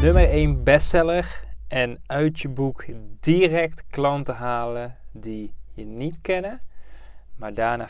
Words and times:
Nummer 0.00 0.28
1 0.28 0.62
bestseller 0.62 1.40
en 1.68 1.98
uit 2.06 2.40
je 2.40 2.48
boek 2.48 2.84
direct 3.20 3.84
klanten 3.90 4.34
halen 4.34 4.96
die 5.12 5.52
je 5.72 5.84
niet 5.84 6.16
kennen, 6.22 6.60
maar 7.36 7.54
daarna 7.54 7.88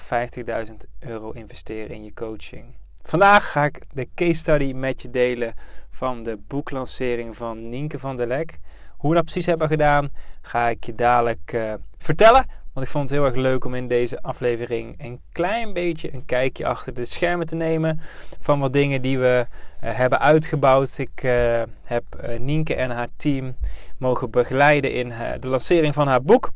50.000 0.67 0.73
euro 0.99 1.31
investeren 1.31 1.97
in 1.97 2.05
je 2.05 2.15
coaching. 2.15 2.65
Vandaag 3.03 3.51
ga 3.51 3.65
ik 3.65 3.83
de 3.93 4.09
case 4.15 4.35
study 4.35 4.73
met 4.73 5.03
je 5.03 5.11
delen 5.11 5.55
van 5.91 6.23
de 6.23 6.39
boeklancering 6.49 7.37
van 7.37 7.69
Nienke 7.69 7.99
van 7.99 8.17
der 8.17 8.27
Lek. 8.27 8.59
Hoe 8.97 9.11
we 9.11 9.17
dat 9.17 9.25
precies 9.25 9.47
hebben 9.47 9.69
gedaan, 9.69 10.11
ga 10.43 10.69
ik 10.69 10.85
je 10.85 10.95
dadelijk 10.95 11.53
uh, 11.55 11.75
vertellen. 11.99 12.47
Want 12.73 12.87
ik 12.87 12.93
vond 12.93 13.11
het 13.11 13.19
heel 13.19 13.29
erg 13.29 13.37
leuk 13.37 13.65
om 13.65 13.75
in 13.75 13.89
deze 13.89 14.23
aflevering 14.23 14.95
een 14.99 15.21
klein 15.33 15.73
beetje 15.73 16.15
een 16.15 16.25
kijkje 16.25 16.67
achter 16.67 16.95
de 16.95 17.05
schermen 17.05 17.47
te 17.47 17.57
nemen 17.57 18.01
van 18.41 18.61
wat 18.61 18.73
dingen 18.73 19.03
die 19.03 19.19
we 19.19 19.47
hebben 19.81 20.21
uitgebouwd. 20.21 20.99
Ik 20.99 21.23
uh, 21.23 21.63
heb 21.85 22.05
uh, 22.25 22.39
Nienke 22.39 22.75
en 22.75 22.91
haar 22.91 23.09
team 23.17 23.57
mogen 23.99 24.31
begeleiden 24.31 24.93
in 24.93 25.13
de 25.41 25.49
lancering 25.49 25.95
van 25.95 26.09
haar 26.09 26.23
boek. 26.23 26.51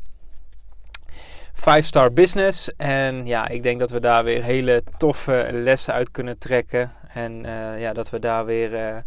Five 1.53 1.81
Star 1.81 2.13
Business. 2.13 2.75
En 2.75 3.25
ja, 3.25 3.47
ik 3.47 3.63
denk 3.63 3.79
dat 3.79 3.89
we 3.89 3.99
daar 3.99 4.23
weer 4.23 4.43
hele 4.43 4.83
toffe 4.97 5.49
lessen 5.51 5.93
uit 5.93 6.11
kunnen 6.11 6.37
trekken. 6.37 6.91
En 7.13 7.43
ja, 7.77 7.93
dat 7.93 8.09
we 8.09 8.19
daar 8.19 8.45
weer 8.45 9.03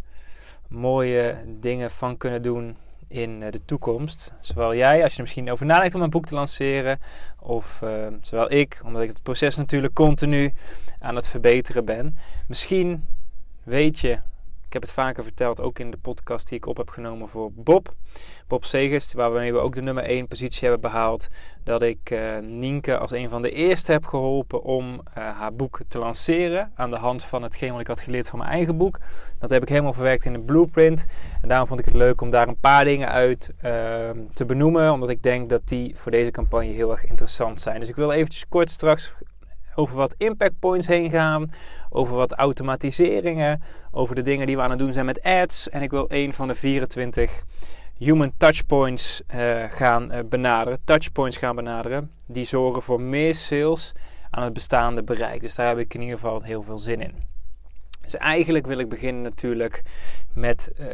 mooie 0.68 1.36
dingen 1.46 1.90
van 1.90 2.16
kunnen 2.16 2.42
doen 2.42 2.76
in 3.08 3.40
de 3.40 3.64
toekomst. 3.64 4.32
Zowel 4.40 4.74
jij, 4.74 5.02
als 5.02 5.10
je 5.10 5.16
er 5.16 5.22
misschien 5.22 5.50
over 5.50 5.66
nadenkt 5.66 5.94
om 5.94 6.02
een 6.02 6.10
boek 6.10 6.26
te 6.26 6.34
lanceren, 6.34 7.00
of 7.40 7.82
zowel 8.22 8.52
ik, 8.52 8.80
omdat 8.84 9.02
ik 9.02 9.08
het 9.08 9.22
proces 9.22 9.56
natuurlijk 9.56 9.94
continu 9.94 10.54
aan 11.00 11.16
het 11.16 11.28
verbeteren 11.28 11.84
ben. 11.84 12.18
Misschien 12.46 13.04
weet 13.64 13.98
je, 13.98 14.18
ik 14.74 14.80
heb 14.82 14.82
het 14.82 15.04
vaker 15.04 15.22
verteld, 15.22 15.60
ook 15.60 15.78
in 15.78 15.90
de 15.90 15.96
podcast 15.96 16.48
die 16.48 16.58
ik 16.58 16.66
op 16.66 16.76
heb 16.76 16.88
genomen 16.88 17.28
voor 17.28 17.52
Bob. 17.52 17.94
Bob 18.48 18.64
Segest, 18.64 19.12
waarmee 19.12 19.52
we 19.52 19.58
ook 19.58 19.74
de 19.74 19.82
nummer 19.82 20.04
1 20.04 20.26
positie 20.26 20.68
hebben 20.68 20.80
behaald. 20.80 21.28
Dat 21.62 21.82
ik 21.82 22.10
uh, 22.10 22.38
Nienke 22.38 22.98
als 22.98 23.10
een 23.10 23.28
van 23.28 23.42
de 23.42 23.50
eerste 23.50 23.92
heb 23.92 24.04
geholpen 24.04 24.62
om 24.62 24.94
uh, 24.94 25.14
haar 25.14 25.54
boek 25.54 25.80
te 25.88 25.98
lanceren. 25.98 26.72
Aan 26.74 26.90
de 26.90 26.96
hand 26.96 27.24
van 27.24 27.42
hetgeen 27.42 27.72
wat 27.72 27.80
ik 27.80 27.86
had 27.86 28.00
geleerd 28.00 28.28
van 28.28 28.38
mijn 28.38 28.50
eigen 28.50 28.76
boek. 28.76 28.98
Dat 29.38 29.50
heb 29.50 29.62
ik 29.62 29.68
helemaal 29.68 29.92
verwerkt 29.92 30.24
in 30.24 30.34
een 30.34 30.44
blueprint. 30.44 31.06
En 31.42 31.48
daarom 31.48 31.68
vond 31.68 31.80
ik 31.80 31.86
het 31.86 31.94
leuk 31.94 32.20
om 32.20 32.30
daar 32.30 32.48
een 32.48 32.60
paar 32.60 32.84
dingen 32.84 33.08
uit 33.08 33.54
uh, 33.64 33.72
te 34.32 34.44
benoemen. 34.46 34.92
Omdat 34.92 35.08
ik 35.08 35.22
denk 35.22 35.48
dat 35.48 35.68
die 35.68 35.96
voor 35.96 36.12
deze 36.12 36.30
campagne 36.30 36.72
heel 36.72 36.90
erg 36.90 37.04
interessant 37.04 37.60
zijn. 37.60 37.80
Dus 37.80 37.88
ik 37.88 37.96
wil 37.96 38.12
eventjes 38.12 38.48
kort 38.48 38.70
straks 38.70 39.14
over 39.74 39.96
wat 39.96 40.14
impact 40.18 40.58
points 40.58 40.86
heen 40.86 41.10
gaan, 41.10 41.52
over 41.94 42.16
wat 42.16 42.32
automatiseringen, 42.32 43.62
over 43.90 44.14
de 44.14 44.22
dingen 44.22 44.46
die 44.46 44.56
we 44.56 44.62
aan 44.62 44.70
het 44.70 44.78
doen 44.78 44.92
zijn 44.92 45.06
met 45.06 45.22
ads. 45.22 45.68
En 45.68 45.82
ik 45.82 45.90
wil 45.90 46.04
een 46.08 46.34
van 46.34 46.48
de 46.48 46.54
24 46.54 47.42
human 47.98 48.32
touchpoints 48.36 49.22
uh, 49.34 49.64
gaan 49.68 50.12
uh, 50.12 50.18
benaderen, 50.28 50.78
touchpoints 50.84 51.36
gaan 51.36 51.56
benaderen, 51.56 52.10
die 52.26 52.44
zorgen 52.44 52.82
voor 52.82 53.00
meer 53.00 53.34
sales 53.34 53.92
aan 54.30 54.44
het 54.44 54.52
bestaande 54.52 55.02
bereik. 55.02 55.40
Dus 55.40 55.54
daar 55.54 55.68
heb 55.68 55.78
ik 55.78 55.94
in 55.94 56.00
ieder 56.00 56.18
geval 56.18 56.42
heel 56.42 56.62
veel 56.62 56.78
zin 56.78 57.00
in. 57.00 57.14
Dus 58.00 58.16
eigenlijk 58.16 58.66
wil 58.66 58.78
ik 58.78 58.88
beginnen 58.88 59.22
natuurlijk 59.22 59.82
met 60.32 60.72
uh, 60.80 60.86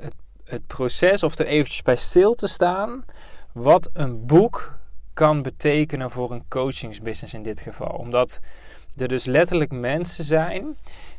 het, 0.00 0.14
het 0.44 0.66
proces, 0.66 1.22
of 1.22 1.38
er 1.38 1.46
eventjes 1.46 1.82
bij 1.82 1.96
stil 1.96 2.34
te 2.34 2.46
staan, 2.46 3.04
wat 3.52 3.90
een 3.92 4.26
boek 4.26 4.78
kan 5.14 5.42
betekenen 5.42 6.10
voor 6.10 6.30
een 6.30 6.44
coachingsbusiness 6.48 7.34
in 7.34 7.42
dit 7.42 7.60
geval. 7.60 7.88
Omdat 7.88 8.40
er 9.00 9.08
dus 9.08 9.24
letterlijk 9.24 9.70
mensen 9.70 10.24
zijn 10.24 10.76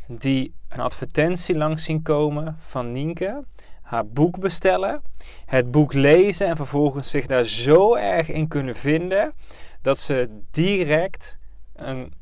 die 0.08 0.54
een 0.70 0.80
advertentie 0.80 1.58
langs 1.58 1.84
zien 1.84 2.02
komen 2.02 2.58
van 2.60 2.92
Nienke, 2.92 3.44
haar 3.82 4.08
boek 4.08 4.40
bestellen, 4.40 5.02
het 5.46 5.72
boek 5.72 5.94
lezen 5.94 6.48
en 6.48 6.56
vervolgens 6.56 7.10
zich 7.10 7.26
daar 7.26 7.46
zo 7.46 7.96
erg 7.96 8.30
in 8.30 8.48
kunnen 8.48 8.76
vinden 8.76 9.34
dat 9.82 10.00
ze 10.00 10.42
direct 10.52 11.38
een 11.76 12.14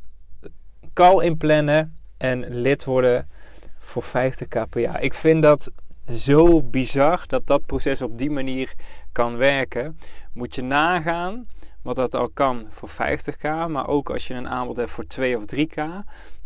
call 0.93 1.23
inplannen 1.23 1.97
en 2.17 2.61
lid 2.61 2.85
worden 2.85 3.29
voor 3.77 4.03
50k 4.03 4.69
per. 4.69 5.01
Ik 5.01 5.13
vind 5.13 5.41
dat 5.41 5.71
zo 6.11 6.63
bizar 6.63 7.23
dat 7.27 7.47
dat 7.47 7.65
proces 7.65 8.01
op 8.01 8.17
die 8.17 8.29
manier 8.29 8.73
kan 9.11 9.37
werken. 9.37 9.99
Moet 10.33 10.55
je 10.55 10.61
nagaan 10.61 11.47
wat 11.81 11.95
dat 11.95 12.15
al 12.15 12.29
kan 12.29 12.65
voor 12.69 12.89
50k, 12.89 13.41
maar 13.67 13.87
ook 13.87 14.09
als 14.09 14.27
je 14.27 14.33
een 14.33 14.49
aanbod 14.49 14.77
hebt 14.77 14.91
voor 14.91 15.07
2 15.07 15.37
of 15.37 15.43
3k 15.55 15.83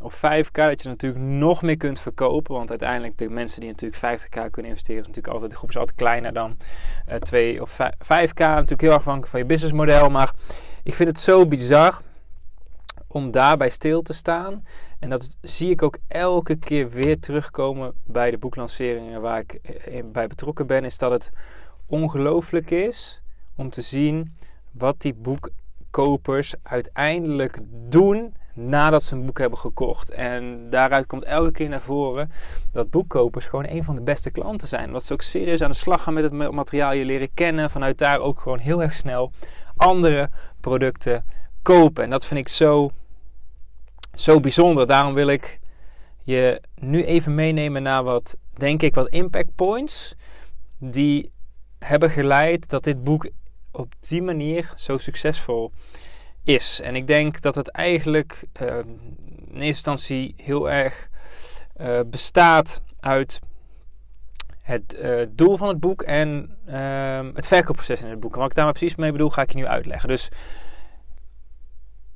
of 0.02 0.16
5k, 0.16 0.52
dat 0.52 0.84
je 0.84 0.90
natuurlijk 0.90 1.24
nog 1.24 1.62
meer 1.62 1.78
kunt 1.78 2.00
verkopen. 2.00 2.56
Want 2.56 2.70
uiteindelijk 2.70 3.18
de 3.18 3.30
mensen 3.30 3.62
die 3.62 3.70
natuurlijk 3.70 4.22
50k 4.22 4.50
kunnen 4.52 4.72
investeren, 4.72 5.02
natuurlijk 5.02 5.34
altijd, 5.34 5.52
de 5.52 5.58
groep 5.58 5.70
is 5.70 5.78
altijd 5.78 5.98
kleiner 5.98 6.34
dan 6.34 6.58
uh, 7.10 7.16
2 7.16 7.62
of 7.62 7.74
5k. 8.04 8.38
Natuurlijk 8.38 8.82
heel 8.82 8.94
afhankelijk 8.94 9.32
van 9.32 9.40
je 9.40 9.46
businessmodel, 9.46 10.10
maar 10.10 10.32
ik 10.84 10.94
vind 10.94 11.10
het 11.10 11.20
zo 11.20 11.48
bizar 11.48 12.02
om 13.08 13.32
daarbij 13.32 13.70
stil 13.70 14.02
te 14.02 14.14
staan. 14.14 14.64
En 15.04 15.10
dat 15.10 15.38
zie 15.42 15.70
ik 15.70 15.82
ook 15.82 15.98
elke 16.08 16.56
keer 16.56 16.90
weer 16.90 17.20
terugkomen 17.20 17.94
bij 18.06 18.32
de 18.32 18.38
boeklanceringen 18.38 19.22
waar 19.22 19.40
ik 19.40 19.60
bij 20.12 20.28
betrokken 20.28 20.68
ben, 20.68 20.84
is 20.84 20.98
dat 20.98 21.12
het 21.12 21.32
ongelooflijk 21.86 22.72
is 22.72 23.22
om 23.56 23.70
te 23.70 23.82
zien 23.82 24.36
wat 24.72 25.02
die 25.02 25.14
boekkopers 25.14 26.56
uiteindelijk 26.62 27.60
doen 27.90 28.34
nadat 28.54 29.04
ze 29.04 29.16
een 29.16 29.26
boek 29.26 29.40
hebben 29.40 29.60
gekocht. 29.60 30.10
En 30.10 30.70
daaruit 30.70 31.06
komt 31.06 31.24
elke 31.24 31.52
keer 31.52 31.70
naar 31.70 31.82
voren 31.82 32.32
dat 32.72 32.90
boekkopers 32.90 33.46
gewoon 33.46 33.68
een 33.68 33.84
van 33.84 33.96
de 33.96 34.02
beste 34.02 34.32
klanten 34.32 34.68
zijn. 34.68 34.92
Wat 34.92 35.06
ze 35.06 35.14
ook 35.14 35.22
serieus 35.22 35.62
aan 35.62 35.72
de 35.72 35.76
slag 35.76 36.04
gaan 36.04 36.14
met 36.14 36.24
het 36.24 36.52
materiaal 36.52 36.94
je 36.94 37.06
leren 37.06 37.34
kennen. 37.34 37.70
Vanuit 37.70 37.98
daar 37.98 38.20
ook 38.20 38.40
gewoon 38.40 38.60
heel 38.60 38.82
erg 38.82 38.94
snel 38.94 39.32
andere 39.76 40.30
producten 40.60 41.26
kopen. 41.62 42.04
En 42.04 42.10
dat 42.10 42.26
vind 42.26 42.40
ik 42.40 42.48
zo, 42.48 42.92
zo 44.14 44.40
bijzonder. 44.40 44.88
Daarom 44.88 45.14
wil 45.14 45.28
ik 45.28 45.60
je 46.24 46.62
nu 46.76 47.04
even 47.04 47.36
meenemen 47.36 47.84
naar 47.84 48.04
wat, 48.04 48.38
denk 48.54 48.82
ik, 48.82 48.96
wat 48.96 49.10
impact 49.10 49.56
points. 49.56 50.16
Die 50.78 51.32
hebben 51.80 52.10
geleid 52.10 52.70
dat 52.70 52.84
dit 52.84 53.04
boek 53.04 53.30
op 53.72 53.94
die 54.00 54.22
manier 54.22 54.74
zo 54.76 54.98
succesvol 54.98 55.72
is. 56.44 56.82
En 56.82 56.96
ik 56.96 57.08
denk 57.08 57.42
dat 57.42 57.56
het 57.56 57.68
eigenlijk 57.68 58.48
uh, 58.62 58.78
in 58.78 59.62
eerste 59.62 59.66
instantie 59.66 60.34
heel 60.38 60.70
erg 60.70 61.10
uh, 61.82 62.00
bestaat 62.06 62.82
uit 63.00 63.40
het 64.62 64.96
uh, 65.02 65.22
doel 65.30 65.58
van 65.58 65.68
het 65.68 65.80
boek 65.80 66.02
en 66.02 66.58
ehm, 66.66 67.32
het 67.34 67.48
verkoopproces 67.48 68.02
in 68.02 68.10
het 68.10 68.20
boek. 68.20 68.34
En 68.34 68.40
wat 68.40 68.50
ik 68.50 68.56
daar 68.56 68.72
precies 68.72 68.96
mee 68.96 69.12
bedoel, 69.12 69.30
ga 69.30 69.42
ik 69.42 69.52
je 69.52 69.58
nu 69.58 69.66
uitleggen. 69.66 70.10
Dus 70.10 70.30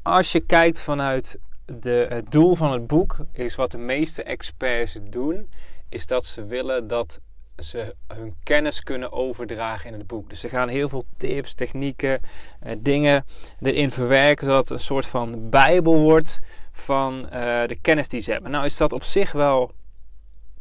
als 0.02 0.32
je 0.32 0.40
kijkt 0.40 0.82
vanuit 0.82 1.40
de, 1.74 2.06
het 2.10 2.32
doel 2.32 2.56
van 2.56 2.72
het 2.72 2.88
boek, 2.88 3.18
is 3.32 3.56
wat 3.56 3.72
de 3.72 3.78
meeste 3.78 4.24
experts 4.24 5.00
doen, 5.02 5.50
is 5.90 6.08
dat 6.08 6.26
ze 6.26 6.46
willen 6.46 6.88
dat 6.88 7.20
ze 7.58 7.96
hun 8.08 8.36
kennis 8.44 8.84
kunnen 8.84 9.12
overdragen 9.12 9.92
in 9.92 9.98
het 9.98 10.08
boek. 10.08 10.30
Dus 10.30 10.40
ze 10.40 10.50
gaan 10.50 10.68
heel 10.68 10.90
veel 10.90 11.04
tips, 11.18 11.54
technieken, 11.54 12.22
eh, 12.60 12.76
dingen 12.80 13.26
erin 13.62 13.92
verwerken, 13.92 14.48
zodat 14.48 14.70
het 14.70 14.70
een 14.70 14.86
soort 14.86 15.06
van 15.06 15.50
bijbel 15.50 16.00
wordt 16.00 16.40
van 16.72 17.30
eh, 17.30 17.68
de 17.68 17.78
kennis 17.82 18.08
die 18.08 18.22
ze 18.22 18.32
hebben. 18.32 18.52
Nou 18.52 18.66
is 18.66 18.78
dat 18.78 18.94
op 18.94 19.04
zich 19.04 19.32
wel 19.32 19.72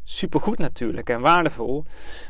supergoed 0.05 0.59
natuurlijk 0.59 1.09
en 1.09 1.21
waardevol, 1.21 1.85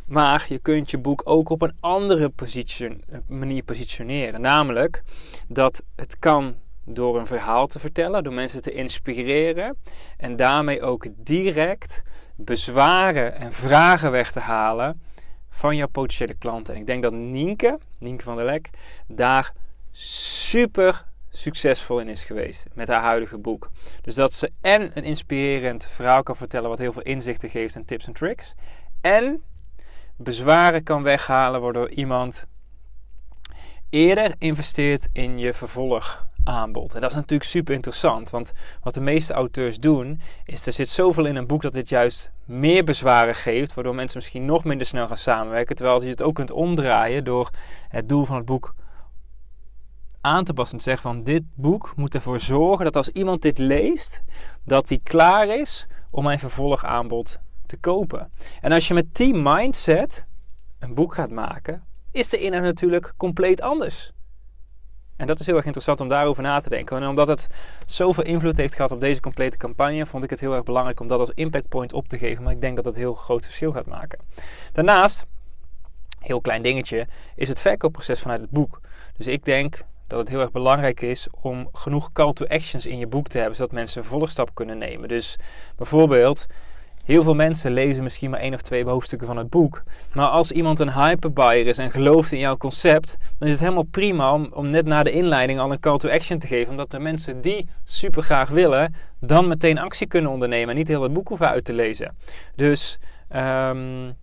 maar 0.07 0.47
je 0.49 0.59
kunt 0.59 0.91
je 0.91 0.99
boek 0.99 1.23
ook 1.25 1.49
op 1.49 1.63
een 1.63 1.77
andere 1.81 2.29
position, 2.29 3.03
manier 3.29 3.63
positioneren. 3.63 4.41
Namelijk 4.41 5.03
dat 5.49 5.83
het 5.95 6.19
kan 6.19 6.55
door 6.87 7.19
een 7.19 7.27
verhaal 7.27 7.67
te 7.67 7.79
vertellen, 7.79 8.25
door 8.25 8.33
mensen 8.33 8.63
te 8.63 8.73
inspireren 8.73 9.77
en 10.17 10.37
daarmee 10.37 10.83
ook 10.83 11.07
direct 11.17 12.03
bezwaren 12.37 13.37
en 13.37 13.53
vragen 13.53 14.11
weg 14.11 14.33
te 14.33 14.41
halen 14.41 15.01
van 15.49 15.77
jouw 15.77 15.89
potentiële 15.89 16.35
klanten. 16.35 16.75
En 16.75 16.81
ik 16.81 16.87
denk 16.87 17.03
dat 17.03 17.13
Nienke, 17.13 17.79
Nienke 17.99 18.25
van 18.25 18.37
der 18.37 18.45
Lek, 18.45 18.71
daar 19.07 19.53
super 19.91 21.05
succesvol 21.31 22.01
in 22.01 22.09
is 22.09 22.25
geweest 22.25 22.69
met 22.75 22.89
haar 22.89 23.03
huidige 23.03 23.39
boek. 23.39 23.71
Dus 24.03 24.15
dat 24.15 24.33
ze 24.33 24.51
en 24.61 24.91
een 24.95 25.05
inspirerend 25.05 25.87
verhaal 25.87 26.23
kan 26.23 26.37
vertellen 26.37 26.69
wat 26.69 26.79
heel 26.79 26.93
veel 26.93 27.03
inzichten 27.03 27.49
geeft 27.49 27.77
en 27.77 27.85
tips 27.85 28.07
en 28.07 28.13
tricks. 28.13 28.55
En 29.01 29.43
bezwaren 30.17 30.83
kan 30.83 31.03
weghalen 31.03 31.61
waardoor 31.61 31.91
iemand 31.91 32.47
eerder 33.91 34.35
investeert 34.39 35.09
in 35.13 35.39
je 35.39 35.53
vervolgaanbod. 36.47 36.95
En 36.95 37.01
dat 37.01 37.11
is 37.11 37.17
natuurlijk 37.17 37.51
super 37.51 37.75
interessant, 37.75 38.31
want 38.31 38.53
wat 38.83 38.95
de 38.95 39.01
meeste 39.01 39.33
auteurs 39.33 39.79
doen, 39.79 40.21
is 40.45 40.67
er 40.67 40.73
zit 40.73 40.89
zoveel 40.89 41.27
in 41.27 41.37
een 41.37 41.47
boek 41.47 41.63
dat 41.63 41.73
dit 41.73 41.89
juist 41.89 42.31
meer 42.45 42.85
bezwaren 42.85 43.35
geeft, 43.35 43.75
waardoor 43.75 43.95
mensen 43.95 44.19
misschien 44.19 44.45
nog 44.45 44.65
minder 44.65 44.87
snel 44.87 45.07
gaan 45.07 45.17
samenwerken. 45.17 45.77
Terwijl 45.77 46.03
je 46.03 46.09
het 46.11 46.23
ook 46.23 46.35
kunt 46.35 46.51
omdraaien 46.51 47.25
door 47.25 47.51
het 47.89 48.09
doel 48.09 48.25
van 48.25 48.37
het 48.37 48.45
boek 48.45 48.75
aan 50.21 50.45
te 50.45 50.53
passen. 50.53 50.73
En 50.73 50.85
te 50.85 50.91
zeggen 50.91 51.11
van 51.11 51.23
dit 51.23 51.43
boek 51.55 51.93
moet 51.97 52.15
ervoor 52.15 52.41
zorgen 52.41 52.85
dat 52.85 52.97
als 52.97 53.09
iemand 53.09 53.43
dit 53.43 53.59
leest, 53.59 54.23
dat 54.65 54.89
hij 54.89 55.01
klaar 55.03 55.49
is 55.49 55.87
om 56.11 56.25
mijn 56.25 56.39
vervolgaanbod 56.39 57.39
te 57.67 57.77
kopen. 57.77 58.31
En 58.61 58.73
als 58.73 58.89
je 58.89 58.95
met 58.95 59.15
die 59.15 59.35
mindset 59.35 60.27
een 60.79 60.95
boek 60.95 61.15
gaat 61.15 61.31
maken, 61.31 61.85
is 62.13 62.29
de 62.29 62.39
inhoud 62.39 62.63
natuurlijk 62.63 63.15
compleet 63.17 63.61
anders. 63.61 64.15
En 65.17 65.27
dat 65.27 65.41
is 65.41 65.47
heel 65.47 65.55
erg 65.55 65.65
interessant 65.65 66.01
om 66.01 66.09
daarover 66.09 66.43
na 66.43 66.61
te 66.61 66.69
denken. 66.69 66.97
En 66.97 67.09
omdat 67.09 67.29
het 67.29 67.47
zoveel 67.87 68.25
invloed 68.25 68.57
heeft 68.57 68.75
gehad 68.75 68.93
op 68.93 69.01
deze 69.01 69.21
complete 69.21 69.57
campagne, 69.57 70.07
vond 70.07 70.25
ik 70.25 70.31
het 70.31 70.41
heel 70.41 70.55
erg 70.55 70.63
belangrijk 70.63 71.01
om 71.01 71.07
dat 71.07 71.21
als 71.21 71.31
impact 71.35 71.69
point 71.69 71.93
op 71.93 72.09
te 72.09 72.19
geven. 72.19 72.43
Maar 72.43 72.53
ik 72.53 72.61
denk 72.61 72.77
dat 72.77 72.85
dat 72.85 72.95
heel 72.95 73.15
groot 73.15 73.45
verschil 73.45 73.73
gaat 73.73 73.87
maken. 73.87 74.19
Daarnaast, 74.73 75.27
heel 76.19 76.41
klein 76.41 76.63
dingetje, 76.63 77.07
is 77.35 77.49
het 77.49 77.61
verkoopproces 77.61 78.21
vanuit 78.21 78.41
het 78.41 78.51
boek. 78.51 78.81
Dus 79.17 79.27
ik 79.27 79.45
denk 79.45 79.85
dat 80.07 80.19
het 80.19 80.29
heel 80.29 80.41
erg 80.41 80.51
belangrijk 80.51 81.01
is 81.01 81.29
om 81.41 81.69
genoeg 81.73 82.13
call 82.13 82.33
to 82.33 82.47
actions 82.47 82.87
in 82.87 82.99
je 82.99 83.07
boek 83.07 83.29
te 83.29 83.39
hebben, 83.39 83.57
zodat 83.57 83.73
mensen 83.73 84.01
een 84.03 84.09
volgstap 84.09 84.51
kunnen 84.55 84.79
nemen. 84.79 85.09
Dus 85.09 85.39
bijvoorbeeld, 85.77 86.47
Heel 87.07 87.23
veel 87.23 87.35
mensen 87.35 87.73
lezen 87.73 88.03
misschien 88.03 88.31
maar 88.31 88.41
één 88.41 88.55
of 88.55 88.63
twee 88.63 88.85
hoofdstukken 88.85 89.27
van 89.27 89.37
het 89.37 89.51
boek. 89.51 89.83
Maar 90.13 90.27
als 90.27 90.53
iemand 90.53 90.79
een 90.79 90.93
hyperbuyer 90.93 91.67
is 91.67 91.79
en 91.79 91.91
gelooft 91.91 92.33
in 92.33 92.39
jouw 92.39 92.57
concept, 92.57 93.17
dan 93.39 93.49
is 93.49 93.55
het 93.55 93.63
helemaal 93.63 93.87
prima 93.91 94.33
om, 94.33 94.49
om 94.53 94.71
net 94.71 94.87
na 94.87 95.03
de 95.03 95.11
inleiding 95.11 95.59
al 95.59 95.73
een 95.73 95.81
call 95.81 95.99
to 95.99 96.09
action 96.09 96.39
te 96.39 96.47
geven. 96.47 96.71
Omdat 96.71 96.91
de 96.91 96.99
mensen 96.99 97.41
die 97.41 97.69
super 97.85 98.23
graag 98.23 98.49
willen, 98.49 98.95
dan 99.21 99.49
meteen 99.49 99.79
actie 99.79 100.07
kunnen 100.07 100.31
ondernemen 100.31 100.69
en 100.69 100.77
niet 100.77 100.89
heel 100.89 101.03
het 101.03 101.13
boek 101.13 101.29
hoeven 101.29 101.49
uit 101.49 101.65
te 101.65 101.73
lezen. 101.73 102.17
Dus 102.55 102.99
um, 103.37 104.17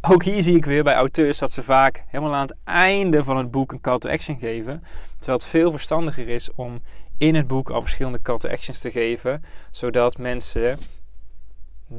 ook 0.00 0.24
hier 0.24 0.42
zie 0.42 0.56
ik 0.56 0.64
weer 0.64 0.84
bij 0.84 0.94
auteurs 0.94 1.38
dat 1.38 1.52
ze 1.52 1.62
vaak 1.62 2.04
helemaal 2.06 2.34
aan 2.34 2.46
het 2.46 2.56
einde 2.64 3.24
van 3.24 3.36
het 3.36 3.50
boek 3.50 3.72
een 3.72 3.80
call 3.80 3.98
to 3.98 4.10
action 4.10 4.38
geven. 4.38 4.84
Terwijl 5.16 5.38
het 5.38 5.46
veel 5.46 5.70
verstandiger 5.70 6.28
is 6.28 6.50
om 6.54 6.80
in 7.18 7.34
het 7.34 7.46
boek 7.46 7.70
al 7.70 7.80
verschillende 7.80 8.22
call 8.22 8.38
to 8.38 8.48
actions 8.48 8.80
te 8.80 8.90
geven, 8.90 9.44
zodat 9.70 10.18
mensen 10.18 10.78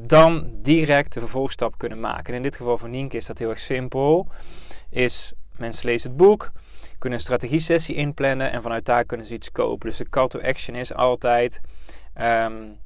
dan 0.01 0.49
direct 0.61 1.13
de 1.13 1.19
vervolgstap 1.19 1.77
kunnen 1.77 1.99
maken. 1.99 2.25
En 2.25 2.33
in 2.33 2.41
dit 2.41 2.55
geval 2.55 2.77
voor 2.77 2.89
Nienke 2.89 3.17
is 3.17 3.25
dat 3.25 3.37
heel 3.37 3.49
erg 3.49 3.59
simpel. 3.59 4.27
Is 4.89 5.33
mensen 5.57 5.85
lezen 5.85 6.09
het 6.09 6.17
boek, 6.17 6.51
kunnen 6.97 7.19
een 7.19 7.25
strategie-sessie 7.25 7.95
inplannen 7.95 8.51
en 8.51 8.61
vanuit 8.61 8.85
daar 8.85 9.05
kunnen 9.05 9.25
ze 9.25 9.33
iets 9.33 9.51
kopen. 9.51 9.89
Dus 9.89 9.97
de 9.97 10.09
call 10.09 10.27
to 10.27 10.41
action 10.41 10.75
is 10.75 10.93
altijd 10.93 11.61
um, 12.21 12.77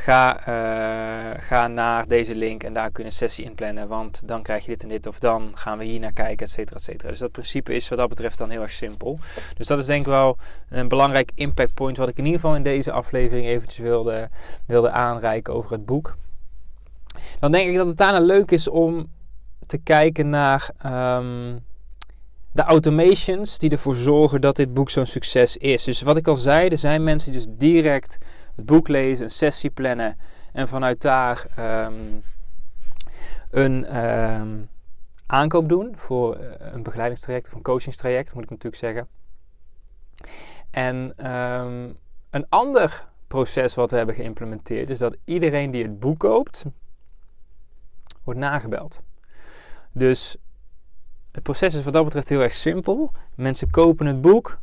Ga, 0.00 0.38
uh, 0.40 1.42
ga 1.42 1.66
naar 1.66 2.08
deze 2.08 2.34
link 2.34 2.62
en 2.62 2.72
daar 2.72 2.90
kun 2.90 3.04
een 3.04 3.12
sessie 3.12 3.44
inplannen. 3.44 3.88
Want 3.88 4.28
dan 4.28 4.42
krijg 4.42 4.64
je 4.64 4.70
dit 4.70 4.82
en 4.82 4.88
dit. 4.88 5.06
Of 5.06 5.18
dan 5.18 5.52
gaan 5.54 5.78
we 5.78 5.84
hier 5.84 6.00
naar 6.00 6.12
kijken, 6.12 6.46
et 6.46 6.52
cetera, 6.52 6.76
et 6.76 6.82
cetera. 6.82 7.10
Dus 7.10 7.18
dat 7.18 7.32
principe 7.32 7.74
is 7.74 7.88
wat 7.88 7.98
dat 7.98 8.08
betreft 8.08 8.38
dan 8.38 8.50
heel 8.50 8.62
erg 8.62 8.72
simpel. 8.72 9.18
Dus 9.56 9.66
dat 9.66 9.78
is 9.78 9.86
denk 9.86 10.00
ik 10.00 10.06
wel 10.06 10.36
een 10.68 10.88
belangrijk 10.88 11.32
impact 11.34 11.74
point. 11.74 11.96
Wat 11.96 12.08
ik 12.08 12.18
in 12.18 12.24
ieder 12.24 12.40
geval 12.40 12.56
in 12.56 12.62
deze 12.62 12.92
aflevering 12.92 13.46
eventjes 13.46 13.78
wilde, 13.78 14.28
wilde 14.66 14.90
aanreiken 14.90 15.54
over 15.54 15.72
het 15.72 15.86
boek. 15.86 16.16
Dan 17.40 17.52
denk 17.52 17.68
ik 17.68 17.76
dat 17.76 17.86
het 17.86 17.96
daarna 17.96 18.20
leuk 18.20 18.50
is 18.50 18.68
om 18.68 19.06
te 19.66 19.78
kijken 19.78 20.30
naar... 20.30 20.70
Um, 20.86 21.66
de 22.52 22.62
automations 22.62 23.58
die 23.58 23.70
ervoor 23.70 23.94
zorgen 23.94 24.40
dat 24.40 24.56
dit 24.56 24.74
boek 24.74 24.90
zo'n 24.90 25.06
succes 25.06 25.56
is. 25.56 25.84
Dus 25.84 26.02
wat 26.02 26.16
ik 26.16 26.28
al 26.28 26.36
zei, 26.36 26.68
er 26.68 26.78
zijn 26.78 27.04
mensen 27.04 27.32
die 27.32 27.40
dus 27.40 27.54
direct 27.58 28.18
het 28.58 28.66
boek 28.66 28.88
lezen, 28.88 29.24
een 29.24 29.30
sessie 29.30 29.70
plannen 29.70 30.18
en 30.52 30.68
vanuit 30.68 31.00
daar 31.00 31.46
ehm, 31.56 31.94
een 33.50 34.06
um, 34.06 34.68
aankoop 35.26 35.68
doen 35.68 35.92
voor 35.96 36.36
eh, 36.36 36.72
een 36.72 36.82
begeleidingstraject 36.82 37.46
of 37.46 37.52
een 37.52 37.62
coachingstraject, 37.62 38.34
moet 38.34 38.42
ik 38.42 38.50
natuurlijk 38.50 38.82
zeggen. 38.82 39.08
En 40.70 40.96
um, 41.32 41.96
een 42.30 42.46
ander 42.48 43.08
proces 43.26 43.74
wat 43.74 43.90
we 43.90 43.96
hebben 43.96 44.14
geïmplementeerd 44.14 44.90
is 44.90 44.98
dat 44.98 45.16
iedereen 45.24 45.70
die 45.70 45.82
het 45.82 46.00
boek 46.00 46.18
koopt, 46.18 46.64
wordt 48.24 48.40
nagebeld. 48.40 49.02
Dus 49.92 50.36
het 51.32 51.42
proces 51.42 51.74
is 51.74 51.84
wat 51.84 51.92
dat 51.92 52.04
betreft 52.04 52.28
heel 52.28 52.40
erg 52.40 52.52
simpel. 52.52 53.12
Mensen 53.34 53.70
kopen 53.70 54.06
het 54.06 54.20
boek, 54.20 54.58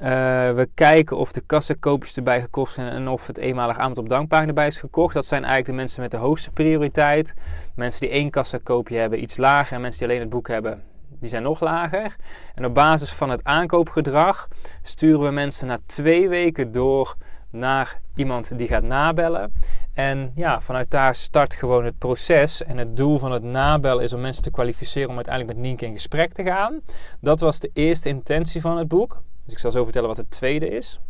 uh, 0.00 0.06
we 0.52 0.68
kijken 0.74 1.16
of 1.16 1.32
de 1.32 1.40
kassakoopjes 1.40 2.16
erbij 2.16 2.40
gekocht 2.40 2.72
zijn 2.72 2.88
en 2.88 3.08
of 3.08 3.26
het 3.26 3.38
eenmalig 3.38 3.78
aanbod 3.78 3.98
op 3.98 4.08
dankpagina 4.08 4.48
erbij 4.48 4.66
is 4.66 4.78
gekocht. 4.78 5.14
Dat 5.14 5.24
zijn 5.24 5.42
eigenlijk 5.42 5.70
de 5.70 5.76
mensen 5.76 6.00
met 6.00 6.10
de 6.10 6.16
hoogste 6.16 6.50
prioriteit. 6.50 7.34
Mensen 7.74 8.00
die 8.00 8.10
één 8.10 8.30
kassakoopje 8.30 8.98
hebben 8.98 9.22
iets 9.22 9.36
lager 9.36 9.74
en 9.74 9.80
mensen 9.80 10.00
die 10.00 10.08
alleen 10.08 10.20
het 10.22 10.30
boek 10.30 10.48
hebben, 10.48 10.82
die 11.08 11.28
zijn 11.28 11.42
nog 11.42 11.60
lager. 11.60 12.16
En 12.54 12.64
op 12.64 12.74
basis 12.74 13.12
van 13.12 13.30
het 13.30 13.44
aankoopgedrag 13.44 14.48
sturen 14.82 15.20
we 15.20 15.30
mensen 15.30 15.66
na 15.66 15.78
twee 15.86 16.28
weken 16.28 16.72
door 16.72 17.16
naar 17.50 18.00
iemand 18.14 18.58
die 18.58 18.68
gaat 18.68 18.82
nabellen. 18.82 19.52
En 19.92 20.32
ja, 20.34 20.60
vanuit 20.60 20.90
daar 20.90 21.14
start 21.14 21.54
gewoon 21.54 21.84
het 21.84 21.98
proces. 21.98 22.64
En 22.64 22.78
het 22.78 22.96
doel 22.96 23.18
van 23.18 23.32
het 23.32 23.42
nabellen 23.42 24.04
is 24.04 24.12
om 24.12 24.20
mensen 24.20 24.42
te 24.42 24.50
kwalificeren 24.50 25.08
om 25.08 25.14
uiteindelijk 25.14 25.56
met 25.56 25.66
Nienke 25.66 25.86
in 25.86 25.92
gesprek 25.92 26.32
te 26.32 26.42
gaan. 26.42 26.80
Dat 27.20 27.40
was 27.40 27.60
de 27.60 27.70
eerste 27.72 28.08
intentie 28.08 28.60
van 28.60 28.76
het 28.76 28.88
boek. 28.88 29.22
Dus 29.44 29.52
ik 29.52 29.58
zal 29.58 29.70
zo 29.70 29.84
vertellen 29.84 30.08
wat 30.08 30.16
het 30.16 30.30
tweede 30.30 30.68
is. 30.68 31.00